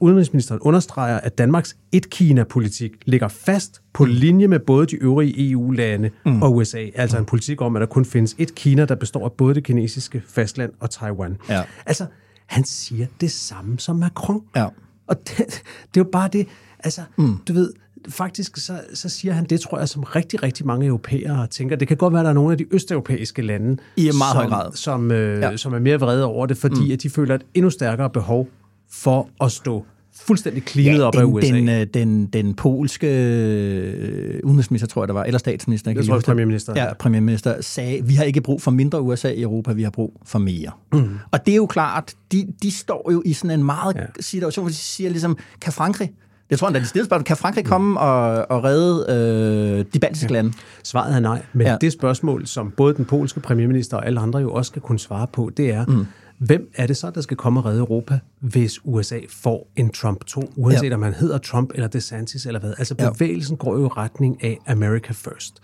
[0.00, 4.10] Udenrigsministeren understreger, at Danmarks et-Kina-politik ligger fast på mm.
[4.10, 6.42] linje med både de øvrige EU-lande mm.
[6.42, 6.86] og USA.
[6.94, 9.64] Altså en politik om, at der kun findes et Kina, der består af både det
[9.64, 11.36] kinesiske fastland og Taiwan.
[11.48, 11.62] Ja.
[11.86, 12.06] Altså,
[12.46, 14.42] han siger det samme som Macron.
[14.56, 14.66] Ja.
[15.06, 17.36] Og det, det er jo bare det, altså, mm.
[17.48, 17.72] du ved,
[18.08, 21.76] faktisk så, så siger han det, tror jeg, som rigtig, rigtig mange europæere tænker.
[21.76, 24.36] Det kan godt være, at der er nogle af de østeuropæiske lande, I meget som,
[24.36, 24.72] høj grad.
[24.72, 25.56] Som, øh, ja.
[25.56, 26.92] som er mere vrede over det, fordi mm.
[26.92, 28.48] at de føler et endnu stærkere behov
[28.90, 29.84] for at stå
[30.20, 31.48] fuldstændig cleanet ja, op den, af USA.
[31.48, 35.90] Den, øh, den, den polske øh, udenrigsminister, tror jeg, der var, eller statsminister.
[35.90, 36.72] Jeg, jeg tror, premierminister.
[36.76, 40.20] Ja, premierminister sagde, vi har ikke brug for mindre USA i Europa, vi har brug
[40.24, 40.70] for mere.
[40.92, 41.18] Mm.
[41.30, 44.02] Og det er jo klart, de, de står jo i sådan en meget ja.
[44.20, 46.12] situation, hvor de siger ligesom, kan Frankrig,
[46.50, 47.24] jeg tror endda, de stille spørgsmål.
[47.24, 47.68] Kan Frankrig mm.
[47.68, 50.32] komme og, og redde øh, de baltiske ja.
[50.32, 50.52] lande?
[50.82, 51.42] Svaret er nej.
[51.52, 51.76] Men ja.
[51.80, 55.26] det spørgsmål, som både den polske premierminister og alle andre jo også skal kunne svare
[55.32, 56.06] på, det er, mm
[56.38, 60.24] Hvem er det så, der skal komme og redde Europa, hvis USA får en Trump
[60.24, 60.94] 2, uanset ja.
[60.94, 62.74] om man hedder Trump eller DeSantis eller hvad?
[62.78, 63.64] Altså bevægelsen ja.
[63.64, 65.60] går jo i retning af America First.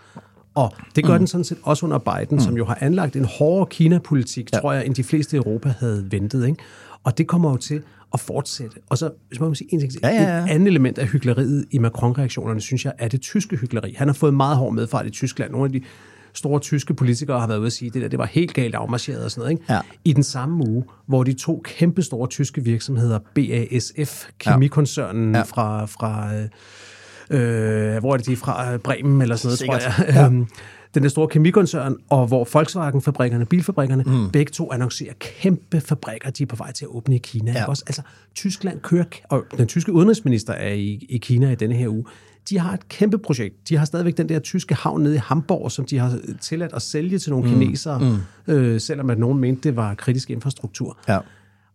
[0.55, 1.19] Og det gør mm.
[1.19, 2.41] den sådan set også under Biden, mm.
[2.41, 4.59] som jo har anlagt en hårdere Kina-politik, ja.
[4.59, 6.47] tror jeg, end de fleste i Europa havde ventet.
[6.47, 6.63] Ikke?
[7.05, 7.83] Og det kommer jo til
[8.15, 8.77] at fortsætte.
[8.89, 10.45] Og så, hvis man må sige en ting, ja, ja, ja.
[10.45, 13.95] et andet element af hyggeleriet i Macron-reaktionerne, synes jeg, er det tyske hyggeleri.
[13.99, 15.53] Han har fået meget hård medfart i Tyskland.
[15.53, 15.81] Nogle af de
[16.35, 18.75] store tyske politikere har været ude at sige, at det der det var helt galt
[18.75, 19.51] afmarcheret og sådan noget.
[19.53, 19.73] Ikke?
[19.73, 19.81] Ja.
[20.05, 25.43] I den samme uge, hvor de to kæmpe store tyske virksomheder, BASF, kemikoncernen ja.
[25.43, 26.33] fra, fra
[27.31, 28.77] øh, hvor er det de fra?
[28.77, 29.81] Bremen eller sådan noget, Sikkert.
[29.81, 30.15] tror jeg.
[30.15, 30.27] Ja.
[30.27, 30.47] Øhm,
[30.95, 34.31] den der store kemikoncern, og hvor Volkswagen-fabrikkerne, bilfabrikkerne, mm.
[34.31, 37.53] begge to annoncerer kæmpe fabrikker, de er på vej til at åbne i Kina.
[37.53, 37.69] Ja.
[37.69, 37.85] Også?
[37.87, 38.03] Altså,
[38.35, 42.05] Tyskland kører, og den tyske udenrigsminister er i, i Kina i denne her uge
[42.51, 43.69] de har et kæmpe projekt.
[43.69, 46.83] De har stadigvæk den der tyske havn nede i Hamburg, som de har tilladt at
[46.83, 47.59] sælge til nogle mm.
[47.59, 48.53] kinesere, mm.
[48.55, 50.99] Øh, selvom at nogen mente, det var kritisk infrastruktur.
[51.09, 51.19] Ja.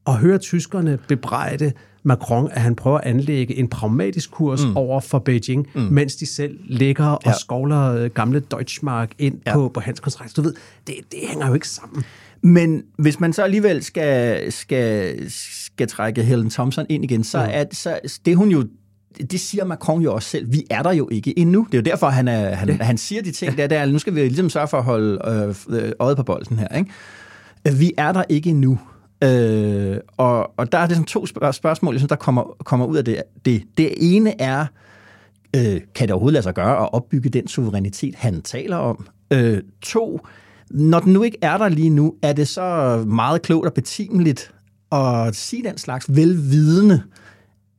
[0.06, 1.72] Og høre tyskerne bebrejde
[2.04, 4.78] Macron, at han prøver at anlægge en pragmatisk kurs mm.
[4.78, 5.82] over for Beijing, mm.
[5.82, 7.34] mens de selv ligger og ja.
[7.34, 9.54] skovler øh, gamle Deutschmark ind ja.
[9.54, 10.36] på, på hans kontrakt.
[10.36, 10.54] Du ved,
[10.88, 12.04] det, det hænger jo ikke sammen.
[12.42, 15.16] Men hvis man så alligevel skal, skal,
[15.74, 17.50] skal trække Helen Thompson ind igen, så, mm.
[17.52, 18.68] er, så det hun jo
[19.32, 20.52] det siger Macron jo også selv.
[20.52, 21.68] Vi er der jo ikke endnu.
[21.72, 22.84] Det er jo derfor, han, er, han, ja.
[22.84, 23.86] han siger de ting der, der.
[23.86, 25.20] Nu skal vi ligesom sørge for at holde
[25.70, 26.78] øh, øjet på bolden her.
[26.78, 26.92] Ikke?
[27.80, 28.80] Vi er der ikke endnu.
[29.24, 33.24] Øh, og, og der er det to spørgsmål, ligesom, der kommer, kommer ud af det.
[33.46, 34.66] Det, det ene er,
[35.56, 39.08] øh, kan det overhovedet lade sig gøre at opbygge den suverænitet, han taler om?
[39.34, 40.20] Øh, to,
[40.72, 44.54] Når den nu ikke er der lige nu, er det så meget klogt og betimeligt
[44.92, 47.04] at sige den slags velvidende,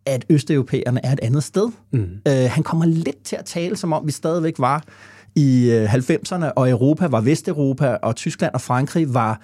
[0.09, 1.68] at østeuropæerne er et andet sted.
[1.92, 2.06] Mm.
[2.28, 4.84] Øh, han kommer lidt til at tale, som om vi stadigvæk var
[5.34, 9.40] i 90'erne, øh, og Europa var Vesteuropa, og Tyskland og Frankrig var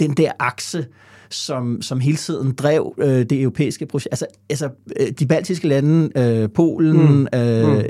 [0.00, 0.86] den der akse,
[1.30, 4.12] som, som hele tiden drev øh, det europæiske projekt.
[4.12, 4.68] Altså, altså
[5.00, 7.28] øh, de baltiske lande, øh, Polen, mm.
[7.34, 7.82] Øh, mm.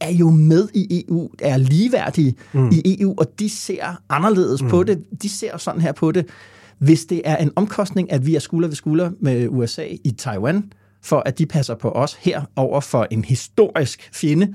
[0.00, 2.68] er jo med i EU, er ligeværdige mm.
[2.68, 4.68] i EU, og de ser anderledes mm.
[4.68, 5.04] på det.
[5.22, 6.26] De ser sådan her på det.
[6.78, 10.72] Hvis det er en omkostning, at vi er skulder ved skulder med USA i Taiwan,
[11.02, 14.54] for at de passer på os her over for en historisk fjende,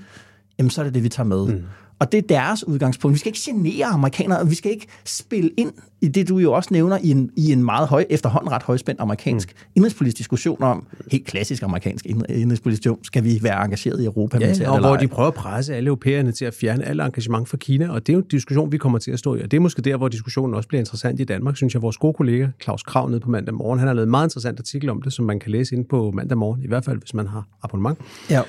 [0.57, 1.47] jamen så er det det, vi tager med.
[1.47, 1.63] Mm.
[1.99, 3.13] Og det er deres udgangspunkt.
[3.13, 5.71] Vi skal ikke genere amerikanere, og vi skal ikke spille ind
[6.01, 9.01] i det, du jo også nævner, i en, i en meget høj, efterhånden ret højspændt
[9.01, 9.71] amerikansk mm.
[9.75, 14.37] indrigspolitisk diskussion om, helt klassisk amerikansk indrigspolitisk diskussion, skal vi være engageret i Europa?
[14.37, 17.57] Ja, og hvor de prøver at presse alle europæerne til at fjerne alle engagement fra
[17.57, 19.57] Kina, og det er jo en diskussion, vi kommer til at stå i, og det
[19.57, 21.81] er måske der, hvor diskussionen også bliver interessant i Danmark, synes jeg.
[21.81, 24.59] Vores gode kollega Claus Krav nede på mandag morgen, han har lavet en meget interessant
[24.59, 27.13] artikel om det, som man kan læse ind på mandag morgen, i hvert fald hvis
[27.13, 27.99] man har abonnement.
[28.29, 28.41] Ja.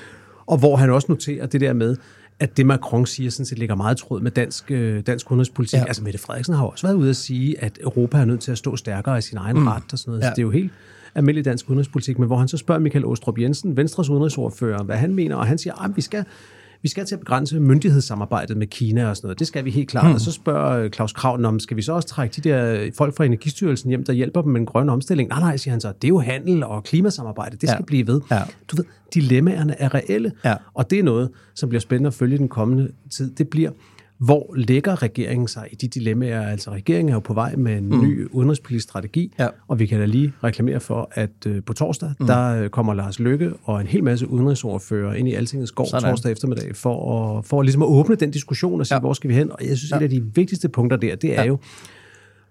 [0.46, 1.96] Og hvor han også noterer det der med,
[2.40, 5.78] at det Macron siger, sådan set ligger meget tråd med dansk, øh, dansk udenrigspolitik.
[5.78, 5.84] Ja.
[5.84, 8.58] Altså Mette Frederiksen har også været ude at sige, at Europa er nødt til at
[8.58, 9.66] stå stærkere i sin egen mm.
[9.66, 10.22] ret og sådan noget.
[10.22, 10.26] Ja.
[10.26, 10.72] Så det er jo helt
[11.14, 15.14] almindelig dansk udenrigspolitik, men hvor han så spørger Michael Åstrup Jensen, Venstres udenrigsordfører, hvad han
[15.14, 16.24] mener, og han siger, at vi skal,
[16.82, 19.38] vi skal til at begrænse myndighedssamarbejdet med Kina og sådan noget.
[19.38, 20.04] Det skal vi helt klart.
[20.04, 20.14] Hmm.
[20.14, 23.16] Og så spørger øh, Claus Krav, om skal vi så også trække de der folk
[23.16, 25.28] fra Energistyrelsen hjem, der hjælper dem med en grøn omstilling?
[25.28, 25.92] Nej, nej, siger han så.
[26.02, 27.56] Det er jo handel og klimasamarbejde.
[27.56, 27.84] Det skal ja.
[27.84, 28.20] blive ved.
[28.30, 28.42] Ja.
[28.68, 30.32] Du ved, dilemmaerne er reelle.
[30.44, 30.54] Ja.
[30.74, 33.30] Og det er noget, som bliver spændende at følge den kommende tid.
[33.30, 33.70] Det bliver,
[34.18, 36.48] hvor lægger regeringen sig i de dilemmaer?
[36.48, 38.00] Altså regeringen er jo på vej med en mm.
[38.00, 39.48] ny udenrigspolitisk strategi, ja.
[39.68, 42.26] og vi kan da lige reklamere for, at uh, på torsdag, mm.
[42.26, 46.10] der uh, kommer Lars Lykke og en hel masse udenrigsordfører ind i Altingets gård Sådan.
[46.10, 49.00] torsdag eftermiddag, for at, for ligesom at åbne den diskussion og sige, ja.
[49.00, 49.52] hvor skal vi hen?
[49.52, 49.96] Og jeg synes, ja.
[49.96, 51.46] et af de vigtigste punkter der, det er ja.
[51.46, 51.58] jo,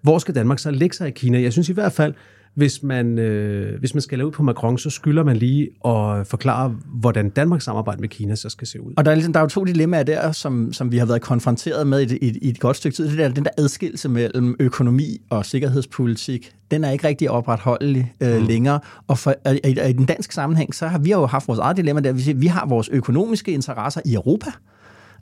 [0.02, 1.42] hvor skal Danmark så lægge sig i Kina?
[1.42, 2.14] Jeg synes i hvert fald,
[2.56, 6.26] hvis man, øh, hvis man skal lave ud på Macron, så skylder man lige at
[6.26, 8.92] forklare, hvordan Danmarks samarbejde med Kina så skal se ud.
[8.96, 11.22] Og der er, ligesom, der er jo to dilemmaer der, som, som vi har været
[11.22, 13.08] konfronteret med i, i, i et godt stykke tid.
[13.08, 18.40] Det der, den der adskillelse mellem økonomi og sikkerhedspolitik, den er ikke rigtig opretholdelig øh,
[18.40, 18.46] mm.
[18.46, 18.80] længere.
[19.06, 21.76] Og for, i, i, i den danske sammenhæng, så har vi jo haft vores eget
[21.76, 22.12] dilemma der.
[22.12, 24.50] Vi, siger, vi har vores økonomiske interesser i Europa,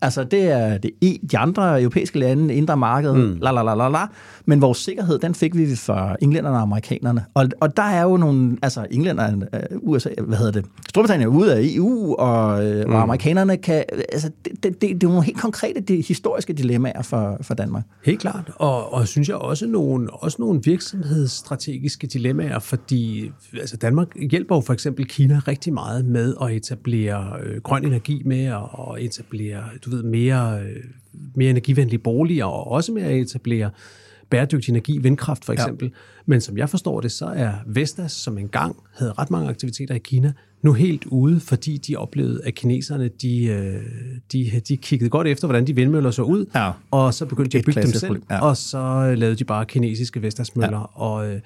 [0.03, 0.91] Altså, det er det,
[1.31, 3.39] de andre europæiske lande, indre marked, mm.
[3.43, 4.07] la, la, la, la, la.
[4.47, 7.25] Men vores sikkerhed, den fik vi fra englænderne og amerikanerne.
[7.35, 9.49] Og, og der er jo nogle, altså englænderne,
[9.83, 12.95] USA, hvad hedder det, Storbritannien er ude af EU, og, øh, mm.
[12.95, 17.03] og amerikanerne kan, altså, det, det, det, det er nogle helt konkrete de, historiske dilemmaer
[17.03, 17.83] for, for Danmark.
[18.05, 23.31] Helt klart, og, og synes jeg også nogle, også nogle virksomhedsstrategiske dilemmaer, fordi
[23.61, 28.23] altså Danmark hjælper jo for eksempel Kina rigtig meget med at etablere øh, grøn energi
[28.25, 30.61] med, og etablere du ved, mere,
[31.35, 33.71] mere energivenlige boliger, og også med at etablere
[34.31, 35.87] bæredygtig energi, vindkraft for eksempel.
[35.87, 35.99] Ja.
[36.27, 39.99] Men som jeg forstår det, så er Vestas, som engang havde ret mange aktiviteter i
[39.99, 40.33] Kina,
[40.63, 43.83] nu helt ude, fordi de oplevede, at kineserne, de, øh,
[44.33, 46.71] de, de kiggede godt efter, hvordan de vindmøller så ud, ja.
[46.91, 48.41] og så begyndte de at bygge dem selv, ja.
[48.41, 51.01] og så lavede de bare kinesiske Vestas-møller, ja.
[51.01, 51.41] og øh,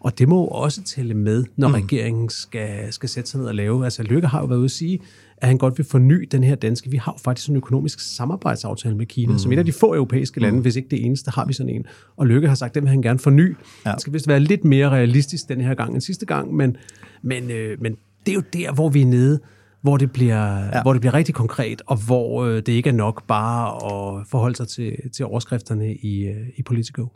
[0.00, 1.74] og det må også tælle med, når mm.
[1.74, 3.84] regeringen skal, skal sætte sig ned og lave.
[3.84, 5.00] Altså Lykke har jo været ude at sige,
[5.40, 6.90] at han godt vil forny den her danske.
[6.90, 9.38] Vi har jo faktisk en økonomisk samarbejdsaftale med Kina, mm.
[9.38, 10.62] som et af de få europæiske lande, mm.
[10.62, 11.86] hvis ikke det eneste, har vi sådan en.
[12.16, 13.56] Og Lykke har sagt, at den vil han gerne forny.
[13.86, 13.92] Ja.
[13.92, 16.76] Det skal vist være lidt mere realistisk den her gang end sidste gang, men,
[17.22, 19.40] men, øh, men det er jo der, hvor vi er nede
[19.82, 20.82] hvor det bliver, ja.
[20.82, 24.56] hvor det bliver rigtig konkret, og hvor øh, det ikke er nok bare at forholde
[24.56, 27.06] sig til, til overskrifterne i, øh, i Politico.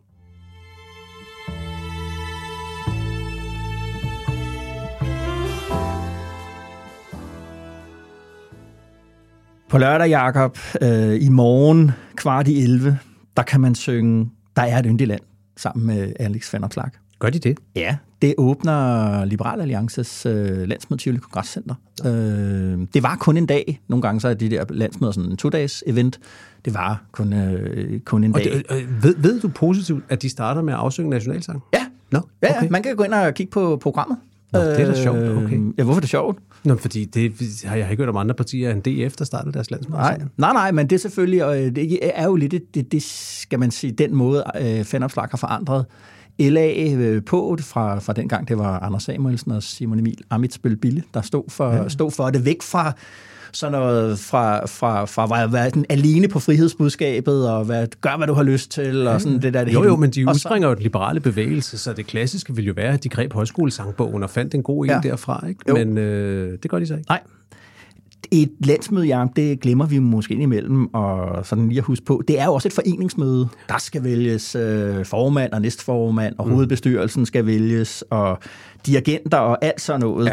[9.73, 12.99] På lørdag, Jakob, øh, i morgen kvart i 11,
[13.37, 15.20] der kan man synge Der er et yndigt land
[15.57, 16.95] sammen med Alex van Clark.
[17.18, 17.59] Gør de det?
[17.77, 21.75] Ja, det åbner Liberal Alliances øh, landsmøde Kongresscenter.
[22.07, 23.81] Øh, det var kun en dag.
[23.89, 26.20] Nogle gange så er de der landsmøder sådan en to-dages event.
[26.64, 28.53] Det var kun, øh, kun en og dag.
[28.53, 31.62] Det, øh, ved, ved du positivt, at de starter med at afsynge nationalsang?
[31.75, 31.87] Ja.
[32.11, 32.62] Nå, okay.
[32.62, 34.18] ja, man kan gå ind og kigge på programmet.
[34.53, 35.18] Nå, det er da sjovt.
[35.18, 35.59] Okay.
[35.59, 36.38] Øh, ja, hvorfor er det sjovt?
[36.64, 37.32] Nå, fordi det
[37.64, 40.00] har jeg ikke hørt om andre partier end DF, der startede deres landsmøde.
[40.00, 43.59] Nej, nej, nej, men det er selvfølgelig, og det er jo lidt, det, det skal
[43.59, 45.86] man sige, den måde, øh, Fandopslag har forandret
[46.41, 50.76] LA øh, på fra, fra den gang, det var Anders Samuelsen og Simon Emil Amitsbøl
[50.76, 51.89] Bille, der stod for, ja.
[51.89, 52.93] stod for det væk fra
[53.53, 58.26] sådan noget fra, fra, fra at være den alene på frihedsbudskabet, og hvad, gør, hvad
[58.26, 59.64] du har lyst til, og sådan det der.
[59.64, 62.72] Det jo, jo, men de udspringer jo den liberale bevægelse, så det klassiske vil jo
[62.76, 65.01] være, at de greb højskolesangbogen og fandt en god en ja.
[65.03, 65.72] derfra, ikke?
[65.72, 67.09] Men øh, det gør de så ikke.
[67.09, 67.20] Nej.
[68.35, 72.41] Et landsmøde, ja, det glemmer vi måske imellem, og sådan lige at huske på, det
[72.41, 73.49] er jo også et foreningsmøde.
[73.68, 76.53] Der skal vælges øh, formand og næstformand, og mm.
[76.53, 78.39] hovedbestyrelsen skal vælges, og
[78.87, 80.26] dirigenter og alt sådan noget.
[80.26, 80.33] Ja.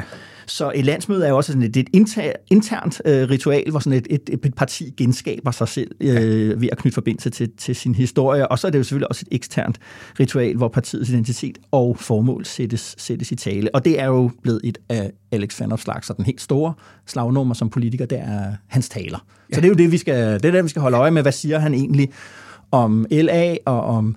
[0.50, 3.98] Så et landsmøde er jo også sådan et, et inter, internt øh, ritual, hvor sådan
[3.98, 7.96] et, et, et parti genskaber sig selv øh, ved at knytte forbindelse til, til sin
[7.96, 8.48] historie.
[8.48, 9.80] Og så er det jo selvfølgelig også et eksternt
[10.20, 13.76] ritual, hvor partiets identitet og formål sættes, sættes i tale.
[13.76, 16.74] Og det er jo blevet et af Alex Van Opslark, så den helt store
[17.06, 19.26] slagnummer som politiker, det er hans taler.
[19.50, 19.56] Ja.
[19.56, 21.22] Så det er jo det, vi skal, det er det, vi skal holde øje med.
[21.22, 22.10] Hvad siger han egentlig
[22.72, 24.16] om LA og om,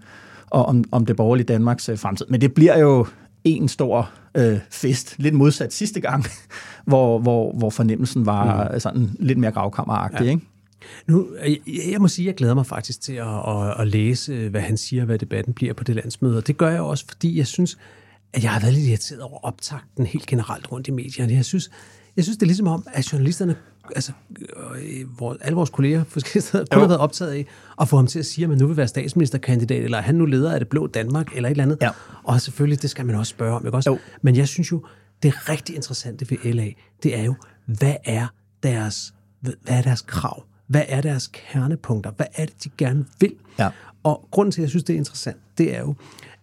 [0.51, 2.27] og om, om det borgerlige Danmarks øh, fremtid?
[2.29, 3.07] Men det bliver jo
[3.45, 6.25] en stor øh, fest, lidt modsat sidste gang,
[6.87, 8.81] hvor, hvor, hvor fornemmelsen var mm.
[8.81, 10.31] sådan lidt mere gravkammeragtig, ja.
[10.31, 10.47] ikke?
[11.07, 11.59] Nu, jeg,
[11.91, 14.77] jeg må sige, at jeg glæder mig faktisk til at, at, at læse, hvad han
[14.77, 16.37] siger, hvad debatten bliver på det landsmøde.
[16.37, 17.79] Og det gør jeg også, fordi jeg synes,
[18.33, 21.33] at jeg har været lidt irriteret over optakten helt generelt rundt i medierne.
[21.33, 21.71] Jeg synes,
[22.17, 23.57] jeg synes det er ligesom om, at journalisterne
[23.97, 24.13] altså,
[24.77, 27.47] øh, hvor alle vores kolleger forskellige steder kun har været optaget af
[27.81, 30.27] at få ham til at sige, at man nu vil være statsministerkandidat, eller han nu
[30.27, 31.79] leder af det blå Danmark, eller et eller andet.
[31.81, 31.91] Ja.
[32.25, 33.67] Og selvfølgelig, det skal man også spørge om.
[33.67, 33.91] Ikke også?
[33.91, 33.99] Jo.
[34.23, 34.85] Men jeg synes jo,
[35.23, 36.69] det rigtig interessante ved LA,
[37.03, 37.35] det er jo,
[37.67, 38.27] hvad er
[38.63, 40.45] deres, hvad er deres krav?
[40.67, 42.11] Hvad er deres kernepunkter?
[42.11, 43.35] Hvad er det, de gerne vil?
[43.59, 43.69] Ja.
[44.03, 45.95] Og grunden til, at jeg synes, det er interessant, det er jo,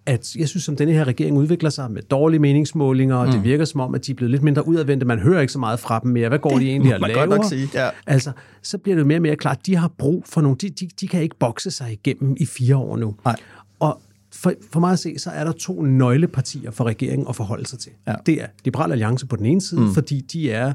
[0.06, 3.32] at jeg synes, som denne her regering udvikler sig med dårlige meningsmålinger, og mm.
[3.32, 5.06] det virker som om, at de er blevet lidt mindre udadvendte.
[5.06, 6.30] Man hører ikke så meget fra dem mere.
[6.30, 7.14] Hvad går de egentlig?
[7.14, 7.90] Godt nok sige, ja.
[8.08, 8.32] Altså,
[8.62, 10.58] så bliver det jo mere og mere klart, at de har brug for nogle...
[10.58, 13.16] De, de, de kan ikke bokse sig igennem i fire år nu.
[13.26, 13.36] Nej.
[13.80, 14.02] Og
[14.34, 17.80] for, for mig at se, så er der to nøglepartier for regeringen at forholde sig
[17.80, 17.92] til.
[18.08, 18.14] Ja.
[18.26, 19.94] Det er Liberal Alliance på den ene side, mm.
[19.94, 20.74] fordi de er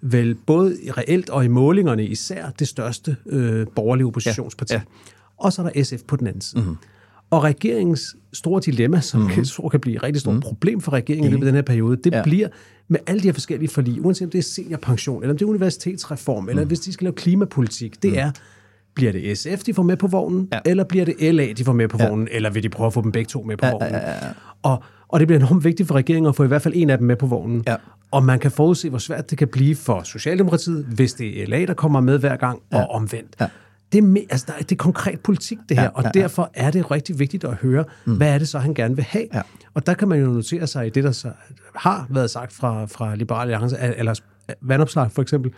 [0.00, 4.74] vel både reelt og i målingerne især det største øh, borgerlige oppositionsparti.
[4.74, 4.78] Ja.
[4.78, 4.84] Ja.
[5.38, 6.62] Og så er der SF på den anden side.
[6.62, 6.76] Mm.
[7.30, 9.28] Og regeringens store dilemma, som mm.
[9.28, 10.40] kan, tror kan blive et rigtig stort mm.
[10.40, 12.22] problem for regeringen i løbet af den her periode, det ja.
[12.22, 12.48] bliver
[12.88, 15.48] med alle de her forskellige forlig, uanset om det er seniorpension, eller om det er
[15.48, 16.48] universitetsreform, mm.
[16.48, 18.18] eller hvis de skal lave klimapolitik, det mm.
[18.18, 18.30] er,
[18.94, 20.58] bliver det SF, de får med på vognen, ja.
[20.64, 22.08] eller bliver det LA, de får med på ja.
[22.08, 23.90] vognen, eller vil de prøve at få dem begge to med på ja, vognen?
[23.90, 24.32] Ja, ja, ja.
[24.62, 26.98] Og, og det bliver enormt vigtigt for regeringen at få i hvert fald en af
[26.98, 27.62] dem med på vognen.
[27.66, 27.76] Ja.
[28.10, 31.66] Og man kan forudse, hvor svært det kan blive for Socialdemokratiet, hvis det er LA,
[31.66, 32.80] der kommer med hver gang, ja.
[32.80, 33.36] og omvendt.
[33.40, 33.46] Ja
[33.92, 36.20] det er, altså, det er konkret politik, det her, ja, og ja, ja.
[36.20, 38.16] derfor er det rigtig vigtigt at høre, mm.
[38.16, 39.26] hvad er det så, han gerne vil have.
[39.34, 39.42] Ja.
[39.74, 41.30] Og der kan man jo notere sig i det, der så
[41.74, 44.20] har været sagt fra, fra Liberale Alliance, eller
[44.60, 45.52] Vandopslag for eksempel,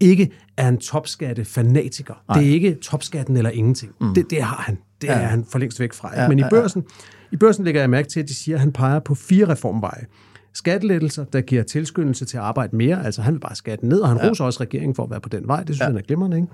[0.00, 2.22] ikke er en topskatte-fanatiker.
[2.34, 3.92] Det er ikke topskatten eller ingenting.
[4.00, 4.14] Mm.
[4.14, 4.78] Det, det har han.
[5.00, 5.12] Det ja.
[5.12, 6.20] er han for længst væk fra.
[6.22, 6.94] Ja, Men i børsen, ja,
[7.30, 7.34] ja.
[7.34, 10.06] i børsen lægger jeg mærke til, at de siger, at han peger på fire reformveje.
[10.54, 13.04] Skattelettelser, der giver tilskyndelse til at arbejde mere.
[13.04, 14.28] Altså han vil bare skatten ned, og han ja.
[14.28, 15.58] roser også regeringen for at være på den vej.
[15.58, 15.84] Det synes ja.
[15.84, 16.48] han er glimrende, ikke?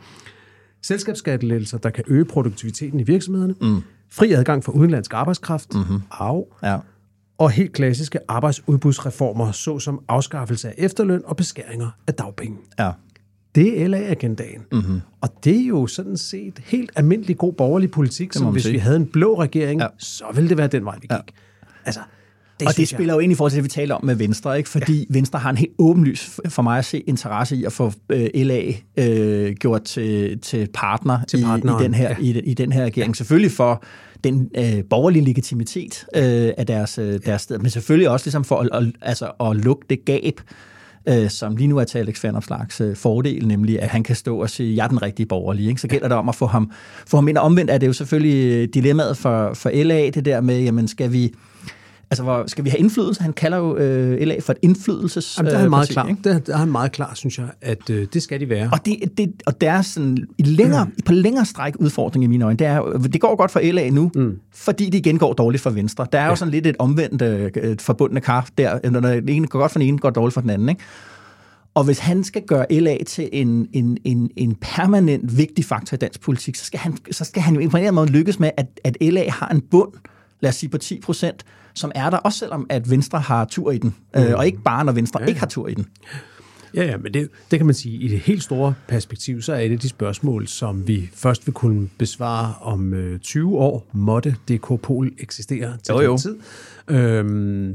[0.85, 3.83] Selskabsskattelettelser, der kan øge produktiviteten i virksomhederne, mm.
[4.11, 6.03] fri adgang for udenlandsk arbejdskraft, mm-hmm.
[6.11, 6.79] af, ja.
[7.39, 12.59] og helt klassiske arbejdsudbudsreformer, såsom afskaffelse af efterløn og beskæringer af dagpenge.
[12.79, 12.91] Ja.
[13.55, 14.63] Det er LA-agendaen.
[14.73, 15.01] Mm-hmm.
[15.21, 18.73] Og det er jo sådan set helt almindelig god borgerlig politik, som hvis sige.
[18.73, 19.87] vi havde en blå regering, ja.
[19.99, 21.11] så ville det være den vej, vi gik.
[21.11, 21.19] Ja.
[21.85, 22.01] Altså,
[22.65, 23.19] det og det spiller jeg.
[23.19, 24.69] jo ind i forhold til det, vi taler om med Venstre, ikke?
[24.69, 25.05] fordi ja.
[25.11, 28.63] Venstre har en helt åbenlys for mig at se interesse i at få øh, LA
[28.97, 32.17] øh, gjort til, til partner, til i, i, den her, ja.
[32.21, 33.11] i, i den her regering.
[33.11, 33.15] Ja.
[33.15, 33.85] Selvfølgelig for
[34.25, 38.57] den øh, borgerlige legitimitet øh, af deres, øh, deres sted, men selvfølgelig også ligesom for
[38.57, 40.41] at, at, altså, at lukke det gab,
[41.09, 44.43] øh, som lige nu er til Alex Vanopslags øh, fordel, nemlig at han kan stå
[44.43, 45.69] og sige, jeg er den rigtige borgerlige.
[45.69, 45.81] Ikke?
[45.81, 46.71] Så gælder det om at få ham,
[47.07, 47.39] få ham ind.
[47.39, 51.13] Omvendt er det jo selvfølgelig øh, dilemmaet for, for LA, det der med, jamen skal
[51.13, 51.35] vi
[52.15, 53.23] Altså, hvor skal vi have indflydelse?
[53.23, 56.17] Han kalder jo øh, LA for et indflydelses Jamen, det er han meget klar.
[56.25, 58.69] Det, er han meget klar, synes jeg, at øh, det skal de være.
[58.73, 60.93] Og, det, det, og der er sådan i længere, mm.
[61.07, 62.57] på længere stræk udfordring i mine øjne.
[62.57, 64.39] Det, er, det går godt for LA nu, mm.
[64.55, 66.07] fordi det igen går dårligt for Venstre.
[66.13, 66.31] Der er ja.
[66.31, 68.91] jo sådan lidt et omvendt øh, forbundne kar der.
[68.91, 70.69] Når den ene går godt for den ene, går dårligt for den anden.
[70.69, 70.81] Ikke?
[71.75, 75.99] Og hvis han skal gøre LA til en, en, en, en permanent vigtig faktor i
[75.99, 78.41] dansk politik, så skal han, så skal han jo på en eller anden måde lykkes
[78.41, 79.93] med, at, at LA har en bund,
[80.41, 81.45] lad os sige på 10 procent,
[81.75, 84.23] som er der, også selvom at Venstre har tur i den, mm.
[84.23, 85.27] øh, og ikke bare når Venstre ja.
[85.27, 85.87] ikke har tur i den.
[86.75, 89.69] Ja, ja, men det, det kan man sige, i det helt store perspektiv, så er
[89.69, 95.13] det de spørgsmål, som vi først vil kunne besvare om øh, 20 år, måtte DK-Pol
[95.19, 96.11] eksistere til jo, jo.
[96.11, 96.37] den tid.
[96.89, 97.71] Øhm,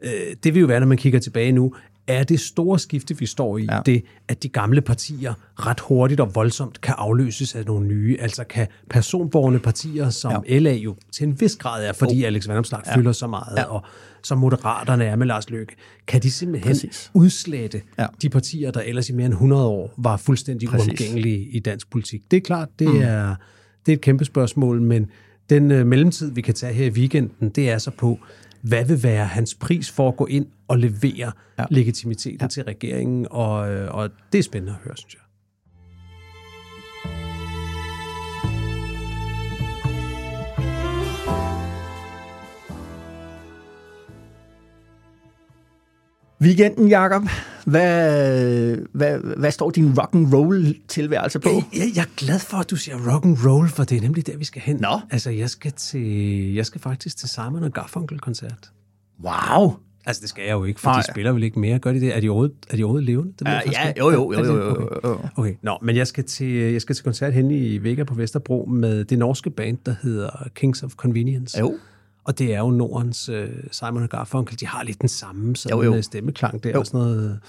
[0.00, 0.10] øh,
[0.44, 1.74] det vil jo være, når man kigger tilbage nu,
[2.10, 3.80] er det store skifte, vi står i, ja.
[3.86, 8.44] det, at de gamle partier ret hurtigt og voldsomt kan afløses af nogle nye, altså
[8.44, 10.58] kan personborgende partier, som ja.
[10.58, 12.26] LA jo til en vis grad er, fordi oh.
[12.26, 12.96] Alex Vandomslag ja.
[12.96, 13.64] fylder så meget, ja.
[13.64, 13.84] og
[14.22, 15.74] som moderaterne er med Lars Løkke,
[16.06, 17.10] kan de simpelthen Præcis.
[17.14, 18.06] udslette ja.
[18.22, 20.86] de partier, der ellers i mere end 100 år var fuldstændig Præcis.
[20.86, 22.22] uomgængelige i dansk politik.
[22.30, 23.00] Det er klart, det, mm.
[23.00, 23.34] er,
[23.86, 25.10] det er et kæmpe spørgsmål, men
[25.50, 28.18] den øh, mellemtid, vi kan tage her i weekenden, det er så på,
[28.62, 31.64] hvad vil være hans pris for at gå ind og levere ja.
[31.70, 32.46] legitimiteten ja.
[32.46, 35.20] til regeringen, og, øh, og det er spændende at høre, synes jeg.
[46.42, 47.22] Weekenden, Jacob.
[47.66, 51.48] Hvad, hvad, hvad står din rock and roll tilværelse på?
[51.48, 54.26] Jeg, jeg er glad for, at du siger rock and roll, for det er nemlig
[54.26, 54.76] der, vi skal hen.
[54.76, 55.00] Nå.
[55.10, 58.70] Altså, jeg skal, til, jeg skal faktisk til Simon og Garfunkel-koncert.
[59.24, 59.72] Wow!
[60.06, 61.00] Altså, det skal jeg jo ikke, for Nej.
[61.00, 61.78] de spiller vel ikke mere.
[61.78, 62.16] Gør de det?
[62.16, 63.32] Er de overhovedet, er de overhovedet levende?
[63.38, 64.88] Det uh, ja, jo, jo, jo, jo, jo, jo.
[65.02, 65.28] Okay.
[65.36, 65.54] okay.
[65.62, 69.04] Nå, men jeg skal, til, jeg skal til koncert hen i Vega på Vesterbro med
[69.04, 71.58] det norske band, der hedder Kings of Convenience.
[71.58, 71.74] Jo.
[72.30, 73.36] Og det er jo Nordens uh,
[73.70, 74.60] Simon Garfunkel.
[74.60, 75.94] De har lidt den samme sådan, jo, jo.
[75.94, 76.78] Øh, stemmeklang der, jo.
[76.78, 77.40] og sådan noget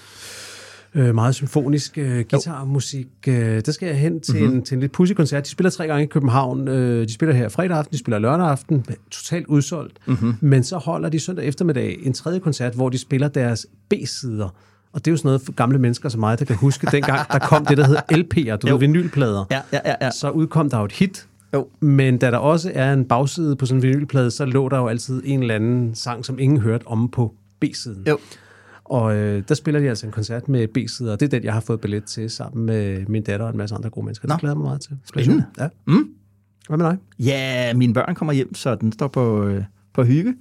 [0.94, 3.06] øh, meget symfonisk øh, guitarmusik.
[3.26, 4.56] Øh, der skal jeg hen til, mm-hmm.
[4.56, 5.44] en, til en lidt pussy koncert.
[5.44, 6.68] De spiller tre gange i København.
[6.68, 9.98] Øh, de spiller her fredag aften, de spiller lørdag aften, totalt udsolgt.
[10.06, 10.34] Mm-hmm.
[10.40, 14.48] Men så holder de søndag eftermiddag en tredje koncert, hvor de spiller deres B-sider.
[14.92, 17.28] Og det er jo sådan noget for gamle mennesker som mig, der kan huske dengang,
[17.32, 18.74] der kom det, der hedder LP'er, du jo.
[18.74, 19.44] ved, vinylplader.
[19.50, 20.10] Ja, ja, ja, ja.
[20.10, 21.68] Så udkom der jo et hit, jo.
[21.80, 24.86] Men da der også er en bagside på sådan en vinylplade, så lå der jo
[24.86, 28.04] altid en eller anden sang, som ingen hørte om på B-siden.
[28.08, 28.18] Jo.
[28.84, 31.52] Og øh, der spiller de altså en koncert med B-sider, og det er den, jeg
[31.52, 34.28] har fået billet til sammen med min datter og en masse andre gode mennesker.
[34.28, 34.32] Nå.
[34.32, 34.98] Det glæder mig meget til.
[35.04, 35.44] Spændende.
[35.58, 35.68] Ja.
[35.86, 36.08] Mm.
[36.68, 36.96] Hvad med dig?
[37.18, 40.34] Ja, mine børn kommer hjem, så den står på, øh, på hygge.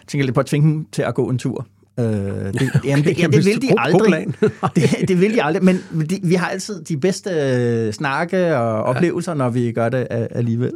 [0.00, 1.66] Jeg tænker lidt på at tvinge dem til at gå en tur.
[1.98, 4.26] Øh, det, jamen, det, ja, det vil de aldrig.
[4.76, 5.80] det, det vil de aldrig, men
[6.10, 10.72] de, vi har altid de bedste øh, snakke og oplevelser, når vi gør det alligevel.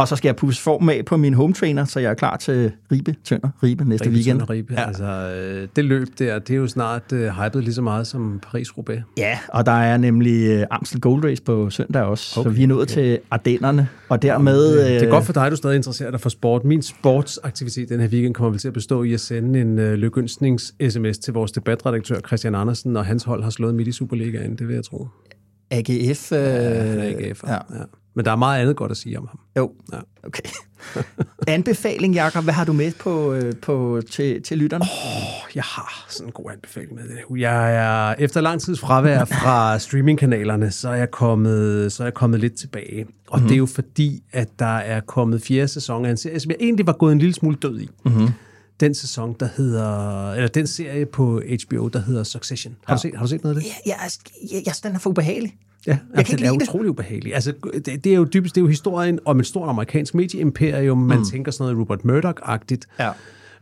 [0.00, 2.36] Og så skal jeg pusse form af på min home trainer, så jeg er klar
[2.36, 4.38] til Ribe, Tønder, Ribe næste Ribe, weekend.
[4.38, 4.74] Tønder, Ribe.
[4.74, 4.86] Ja.
[4.86, 8.40] Altså, øh, det løb der, det er jo snart uh, hypet lige så meget som
[8.46, 9.00] Paris-Roubaix.
[9.16, 12.62] Ja, og der er nemlig uh, Amstel Gold Race på søndag også, okay, så vi
[12.62, 12.94] er nået okay.
[12.94, 14.78] til Ardennerne, og dermed...
[14.78, 16.64] Ja, det er godt for dig, at du stadig interesserer dig for sport.
[16.64, 19.92] Min sportsaktivitet den her weekend kommer vel til at bestå i at sende en uh,
[19.92, 24.68] lykønsknings-sms til vores debatredaktør Christian Andersen, og hans hold har slået midt i Superligaen, det
[24.68, 25.08] vil jeg tro.
[25.70, 26.32] AGF?
[26.32, 27.52] Øh, ja, AGF, ja.
[27.52, 27.84] ja.
[28.14, 29.38] Men der er meget andet godt at sige om ham.
[29.56, 29.98] Jo, ja.
[30.24, 30.42] okay.
[31.48, 34.82] Anbefaling, Jacob, hvad har du med på, øh, på, til, til lytterne?
[34.84, 37.38] Oh, jeg har sådan en god anbefaling med.
[37.38, 42.14] Jeg er, efter lang tids fravær fra streamingkanalerne, så er jeg kommet, så er jeg
[42.14, 43.06] kommet lidt tilbage.
[43.28, 43.48] Og mm-hmm.
[43.48, 46.58] det er jo fordi, at der er kommet fjerde sæson af en serie, som jeg
[46.60, 47.90] egentlig var gået en lille smule død i.
[48.04, 48.28] Mm-hmm
[48.80, 52.76] den sæson, der hedder, eller den serie på HBO, der hedder Succession.
[52.84, 52.96] Har, ja.
[52.96, 53.70] du, set, har du set noget af det?
[53.86, 54.10] Ja, jeg,
[54.52, 55.56] jeg, jeg, den er for ubehagelig.
[55.86, 57.34] Ja, jeg kan den er utrolig ubehagelig.
[57.34, 57.52] Altså,
[57.86, 60.98] det, det, er jo dybest, det er jo historien om et stort amerikansk medieimperium.
[60.98, 61.24] Man mm.
[61.24, 62.84] tænker sådan noget Rupert Murdoch-agtigt.
[62.98, 63.10] Ja.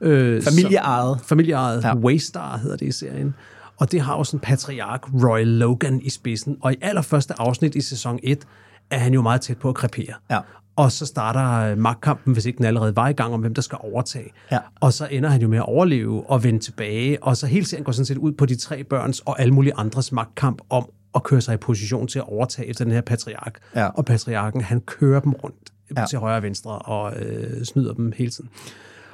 [0.01, 1.21] Øh, familieejet.
[1.25, 1.85] Familieejet.
[1.85, 1.97] Ja.
[1.97, 3.35] Waystar hedder det i serien.
[3.77, 6.57] Og det har jo sådan patriark Roy Logan i spidsen.
[6.61, 8.47] Og i allerførste afsnit i sæson 1
[8.91, 10.15] er han jo meget tæt på at krepere.
[10.31, 10.39] Ja.
[10.77, 13.63] Og så starter øh, magtkampen, hvis ikke den allerede var i gang, om hvem der
[13.63, 14.33] skal overtage.
[14.53, 14.59] Ja.
[14.81, 17.23] Og så ender han jo med at overleve og vende tilbage.
[17.23, 19.73] Og så hele serien går sådan set ud på de tre børns og alle mulige
[19.77, 20.89] andres magtkamp om
[21.19, 23.59] at køre sig i position til at overtage efter den her patriark.
[23.75, 23.87] Ja.
[23.87, 26.05] Og patriarken, han kører dem rundt ja.
[26.11, 28.51] til højre og venstre og øh, snyder dem hele tiden.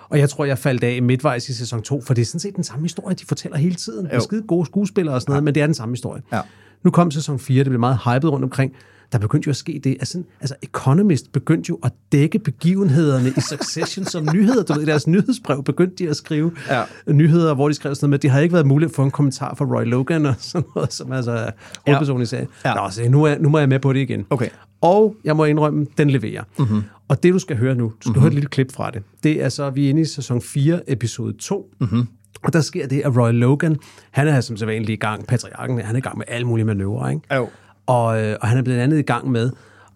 [0.09, 2.57] Og jeg tror, jeg faldt af midtvejs i sæson 2, for det er sådan set
[2.57, 4.05] den samme historie, de fortæller hele tiden.
[4.07, 5.45] Det er skide gode skuespillere og sådan noget, ja.
[5.45, 6.23] men det er den samme historie.
[6.33, 6.41] Ja.
[6.83, 8.75] Nu kom sæson 4, det blev meget hypet rundt omkring
[9.13, 9.91] der begyndte jo at ske det.
[9.91, 14.63] Altså, altså Economist begyndte jo at dække begivenhederne i Succession som nyheder.
[14.63, 16.83] Du ved, i deres nyhedsbrev begyndte de at skrive ja.
[17.09, 19.11] nyheder, hvor de skrev sådan noget med, det har ikke været muligt at få en
[19.11, 21.51] kommentar fra Roy Logan og sådan noget, som altså er
[21.87, 22.49] hovedpersonen i serien.
[22.65, 22.75] Ja.
[22.75, 24.27] Nå, så nu er, nu må jeg med på det igen.
[24.31, 24.49] Okay.
[24.81, 26.43] Og jeg må indrømme, den leverer.
[26.59, 26.83] Mm-hmm.
[27.09, 28.21] Og det, du skal høre nu, du skal mm-hmm.
[28.21, 30.91] høre et lille klip fra det, det er så, vi er inde i sæson 4,
[30.91, 31.71] episode 2.
[31.81, 32.07] Mm-hmm.
[32.43, 33.77] Og der sker det, at Roy Logan,
[34.11, 37.09] han er som sædvanligt i gang, patriarken, han er i gang med alle mulige manøvrer,
[37.09, 37.35] ikke?
[37.35, 37.49] Jo.
[37.87, 39.51] Og, øh, og han er blandt andet i gang med,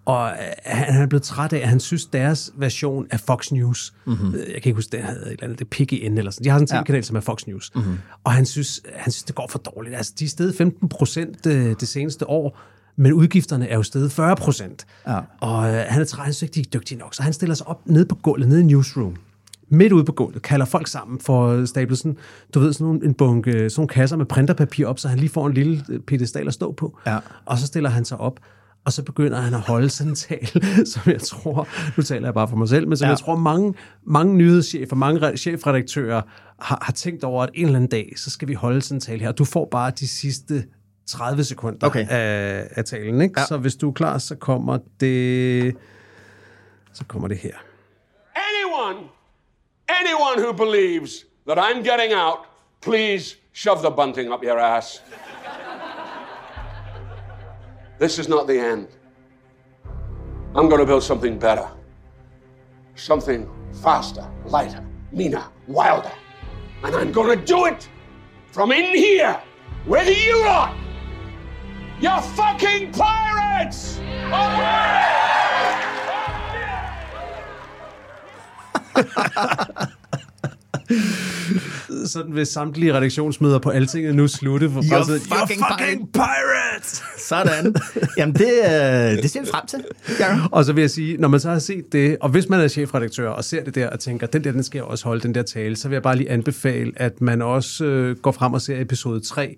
[0.08, 3.52] og øh, han, han er blevet træt af, at han synes, deres version af Fox
[3.52, 4.34] News, mm-hmm.
[4.34, 6.58] jeg kan ikke huske, det hedder et eller andet, det PGN eller sådan, de har
[6.58, 7.98] sådan en tv-kanal, som er Fox News, mm-hmm.
[8.24, 9.96] og han synes, han synes, det går for dårligt.
[9.96, 12.58] Altså, de er stedet 15 procent det, det seneste år,
[12.96, 14.86] men udgifterne er jo stedet 40 procent.
[15.06, 15.20] Ja.
[15.40, 17.54] Og øh, han er træt, han synes ikke, de er dygtige nok, så han stiller
[17.54, 19.16] sig op nede på gulvet, nede i newsroom,
[19.70, 22.16] midt ude på gulvet, kalder folk sammen for stabelsen.
[22.54, 25.30] Du ved, sådan nogle, en bunke, sådan nogle kasser med printerpapir op, så han lige
[25.30, 26.98] får en lille pedestal at stå på.
[27.06, 27.18] Ja.
[27.44, 28.40] Og så stiller han sig op,
[28.84, 32.34] og så begynder han at holde sådan en tale, som jeg tror, nu taler jeg
[32.34, 33.10] bare for mig selv, men som ja.
[33.10, 33.74] jeg tror, mange,
[34.06, 36.22] mange nyhedschefer, mange chefredaktører
[36.58, 39.00] har, har tænkt over, at en eller anden dag, så skal vi holde sådan en
[39.00, 39.32] tale her.
[39.32, 40.64] Du får bare de sidste
[41.06, 42.06] 30 sekunder okay.
[42.08, 43.40] af, af talen, ikke?
[43.40, 43.46] Ja.
[43.46, 45.76] Så hvis du er klar, så kommer det...
[46.92, 47.54] Så kommer det her.
[48.34, 49.17] Anyone
[50.00, 52.46] Anyone who believes that I'm getting out,
[52.80, 55.00] please shove the bunting up your ass.
[57.98, 58.88] this is not the end.
[60.54, 61.68] I'm going to build something better,
[62.94, 63.48] something
[63.82, 66.12] faster, lighter, Mina Wilder.
[66.84, 67.88] And I'm gonna do it
[68.52, 69.40] from in here
[69.86, 70.76] with you lot.
[72.00, 73.98] You're fucking pirates!
[82.06, 84.70] Sådan vil samtlige redaktionsmøder på Altinget nu slutte.
[84.70, 87.02] For You're fucking fucking pirates!
[87.28, 87.74] Sådan.
[88.18, 89.84] Jamen, det, øh, det ser vi frem til.
[90.20, 90.38] Ja.
[90.52, 92.68] Og så vil jeg sige, når man så har set det, og hvis man er
[92.68, 95.34] chefredaktør og ser det der og tænker, den der, den skal jeg også holde, den
[95.34, 98.62] der tale, så vil jeg bare lige anbefale, at man også øh, går frem og
[98.62, 99.56] ser episode 3,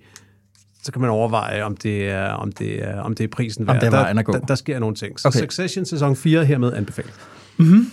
[0.82, 3.76] så kan man overveje, om det er, om det er, om det er prisen værd.
[3.80, 4.32] det er der, vejen at gå.
[4.32, 5.20] Der, der, sker nogle ting.
[5.20, 5.38] Så Okay.
[5.38, 5.46] okay.
[5.46, 7.12] Succession sæson 4 hermed anbefalet.
[7.56, 7.90] Mm-hmm.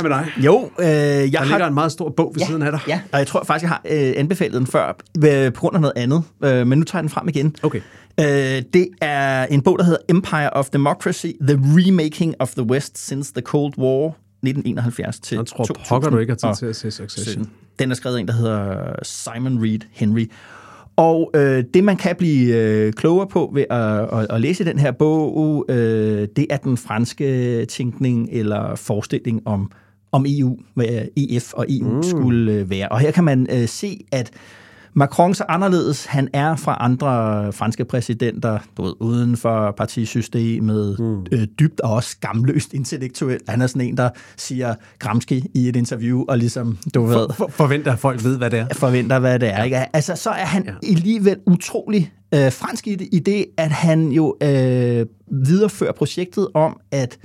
[0.00, 0.44] Hvad med dig?
[0.44, 1.66] Jo, øh, jeg Der har...
[1.66, 2.80] en meget stor bog ved siden af dig.
[2.88, 4.96] Ja, og jeg tror faktisk, jeg har øh, anbefalet den før
[5.26, 7.56] øh, på grund af noget andet, øh, men nu tager jeg den frem igen.
[7.62, 7.80] Okay.
[8.20, 8.26] Øh,
[8.72, 13.32] det er en bog, der hedder Empire of Democracy, The Remaking of the West Since
[13.32, 15.88] the Cold War, 1971 til Jeg tror 2017.
[15.88, 17.50] pokker, du ikke har tid til at se Succession.
[17.78, 20.30] Den er skrevet af en, der hedder Simon Reed Henry.
[20.96, 24.78] Og øh, det, man kan blive øh, klogere på ved at, at, at læse den
[24.78, 29.70] her bog, øh, det er den franske tænkning eller forestilling om,
[30.12, 30.86] om EU, hvad
[31.16, 32.02] EF og EU mm.
[32.02, 32.88] skulle øh, være.
[32.88, 34.30] Og her kan man øh, se, at
[34.94, 36.06] Macron så anderledes.
[36.06, 41.26] Han er fra andre franske præsidenter, du ved, uden for partisystemet, mm.
[41.32, 43.48] øh, dybt og også skamløst intellektuelt.
[43.48, 47.32] Han er sådan en, der siger Gramsci i et interview, og ligesom, du ved, For,
[47.32, 48.66] for, forventer, at folk ved, hvad det er.
[48.72, 49.62] forventer, hvad det er.
[49.62, 49.96] Ikke?
[49.96, 50.88] Altså, så er han ja.
[50.88, 56.80] alligevel utrolig øh, fransk i det, i det, at han jo øh, viderefører projektet om,
[56.90, 57.18] at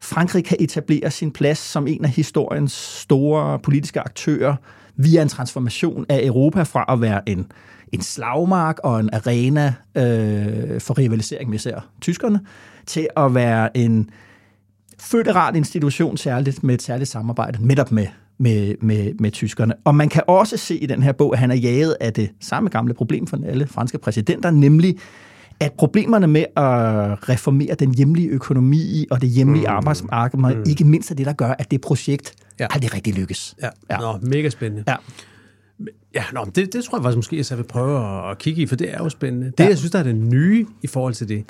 [0.00, 4.56] Frankrig kan etablere sin plads som en af historiens store politiske aktører
[4.96, 7.52] via en transformation af Europa fra at være en,
[7.92, 12.40] en slagmark og en arena øh, for rivalisering med især tyskerne,
[12.86, 14.10] til at være en
[14.98, 18.06] føderal institution særligt med et særligt samarbejde netop med,
[18.38, 19.74] med, med, med tyskerne.
[19.84, 22.30] Og man kan også se i den her bog, at han er jaget af det
[22.40, 24.98] samme gamle problem for alle franske præsidenter, nemlig
[25.60, 29.72] at problemerne med at reformere den hjemlige økonomi og det hjemlige mm.
[29.72, 30.64] arbejdsmarked, mm.
[30.66, 32.66] ikke mindst er det, der gør, at det projekt ja.
[32.70, 33.56] Aldrig rigtig lykkes.
[33.62, 33.68] Ja.
[33.90, 33.98] Ja.
[33.98, 34.84] Nå, mega spændende.
[34.88, 34.96] Ja.
[36.14, 38.62] Ja, nå, det, det tror jeg faktisk måske, at jeg vil prøve at, at kigge
[38.62, 39.46] i, for det er jo spændende.
[39.46, 39.68] Det, ja.
[39.68, 41.44] jeg synes, der er det nye i forhold til det,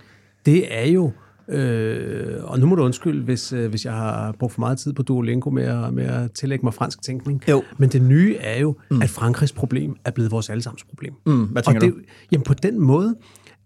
[0.46, 1.12] det er jo,
[1.48, 4.92] øh, og nu må du undskylde, hvis, øh, hvis jeg har brugt for meget tid
[4.92, 7.42] på Duolingo med at, med at tillægge mig fransk tænkning.
[7.48, 7.62] Jo.
[7.78, 9.02] Men det nye er jo, mm.
[9.02, 11.14] at Frankrigs problem er blevet vores allesammens problem.
[11.26, 12.00] Mm, hvad tænker og det, du?
[12.32, 13.16] Jamen på den måde,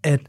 [0.03, 0.21] at,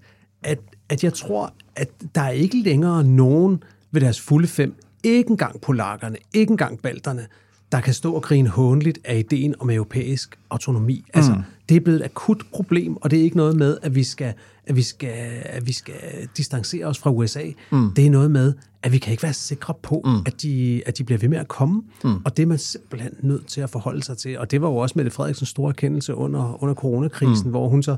[0.42, 0.58] at,
[0.88, 5.60] at jeg tror, at der er ikke længere nogen ved deres fulde fem, ikke engang
[5.60, 7.26] polakkerne, ikke engang balterne,
[7.72, 11.04] der kan stå og grine håndeligt af ideen om europæisk autonomi.
[11.14, 11.42] Altså, mm.
[11.68, 14.32] det er blevet et akut problem, og det er ikke noget med, at vi skal,
[14.66, 15.12] at vi skal,
[15.44, 15.94] at vi skal
[16.36, 17.44] distancere os fra USA.
[17.72, 17.90] Mm.
[17.90, 20.22] Det er noget med, at vi kan ikke være sikre på, mm.
[20.26, 22.14] at, de, at de bliver ved med at komme, mm.
[22.24, 24.38] og det er man simpelthen nødt til at forholde sig til.
[24.38, 27.50] Og det var jo også Mette Frederiksens store erkendelse under, under coronakrisen, mm.
[27.50, 27.96] hvor hun så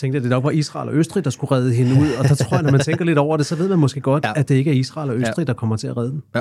[0.00, 2.08] tænkte, at det nok var Israel og Østrig, der skulle redde hende ud.
[2.18, 4.24] Og der tror jeg, når man tænker lidt over det, så ved man måske godt,
[4.24, 4.28] Ja.
[4.28, 4.40] ja.
[4.40, 5.40] at det ikke er Israel og Østrig, Ja.
[5.40, 5.44] ja.
[5.44, 6.22] der kommer til at redde den.
[6.34, 6.40] Ja.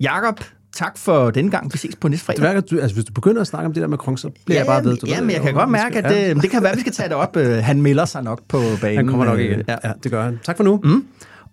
[0.00, 0.40] Jakob,
[0.72, 1.72] tak for denne gang.
[1.72, 2.36] Vi ses på næste fredag.
[2.36, 4.30] Det værker, du, altså, hvis du begynder at snakke om det der med Kron, så
[4.46, 4.96] bliver jeg bare ved.
[4.96, 6.28] Du ja, men jeg kan godt mærke, at ja.
[6.34, 7.36] det, det kan være, at vi skal tage det op.
[7.36, 8.96] Øh, Han melder sig nok på banen.
[8.96, 9.62] Han kommer nok Øh, igen.
[9.68, 9.76] Ja.
[9.84, 10.38] Ja, det gør han.
[10.44, 10.80] Tak for nu.
[10.84, 11.04] Mm.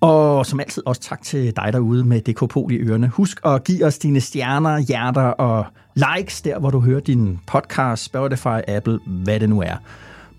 [0.01, 3.07] Og som altid også tak til dig derude med DK-pol i ørerne.
[3.07, 8.03] Husk at give os dine stjerner, hjerter og likes der, hvor du hører din podcast,
[8.03, 9.75] Spotify, Apple, hvad det nu er.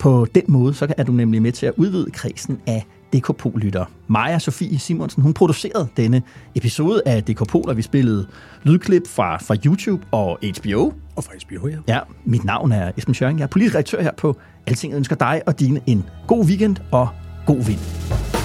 [0.01, 3.87] På den måde, så er du nemlig med til at udvide kredsen af DK-pol-lyttere.
[4.09, 6.23] Maja Sofie Simonsen, hun producerede denne
[6.55, 8.27] episode af DK-pol, og vi spillede
[8.63, 10.93] lydklip fra, fra YouTube og HBO.
[11.17, 11.77] Og fra HBO, ja.
[11.89, 13.39] Ja, mit navn er Esben Schøring.
[13.39, 14.37] Jeg er politisk redaktør her på
[14.67, 14.95] Altinget.
[14.95, 17.09] Jeg ønsker dig og dine en god weekend og
[17.47, 18.40] god vind.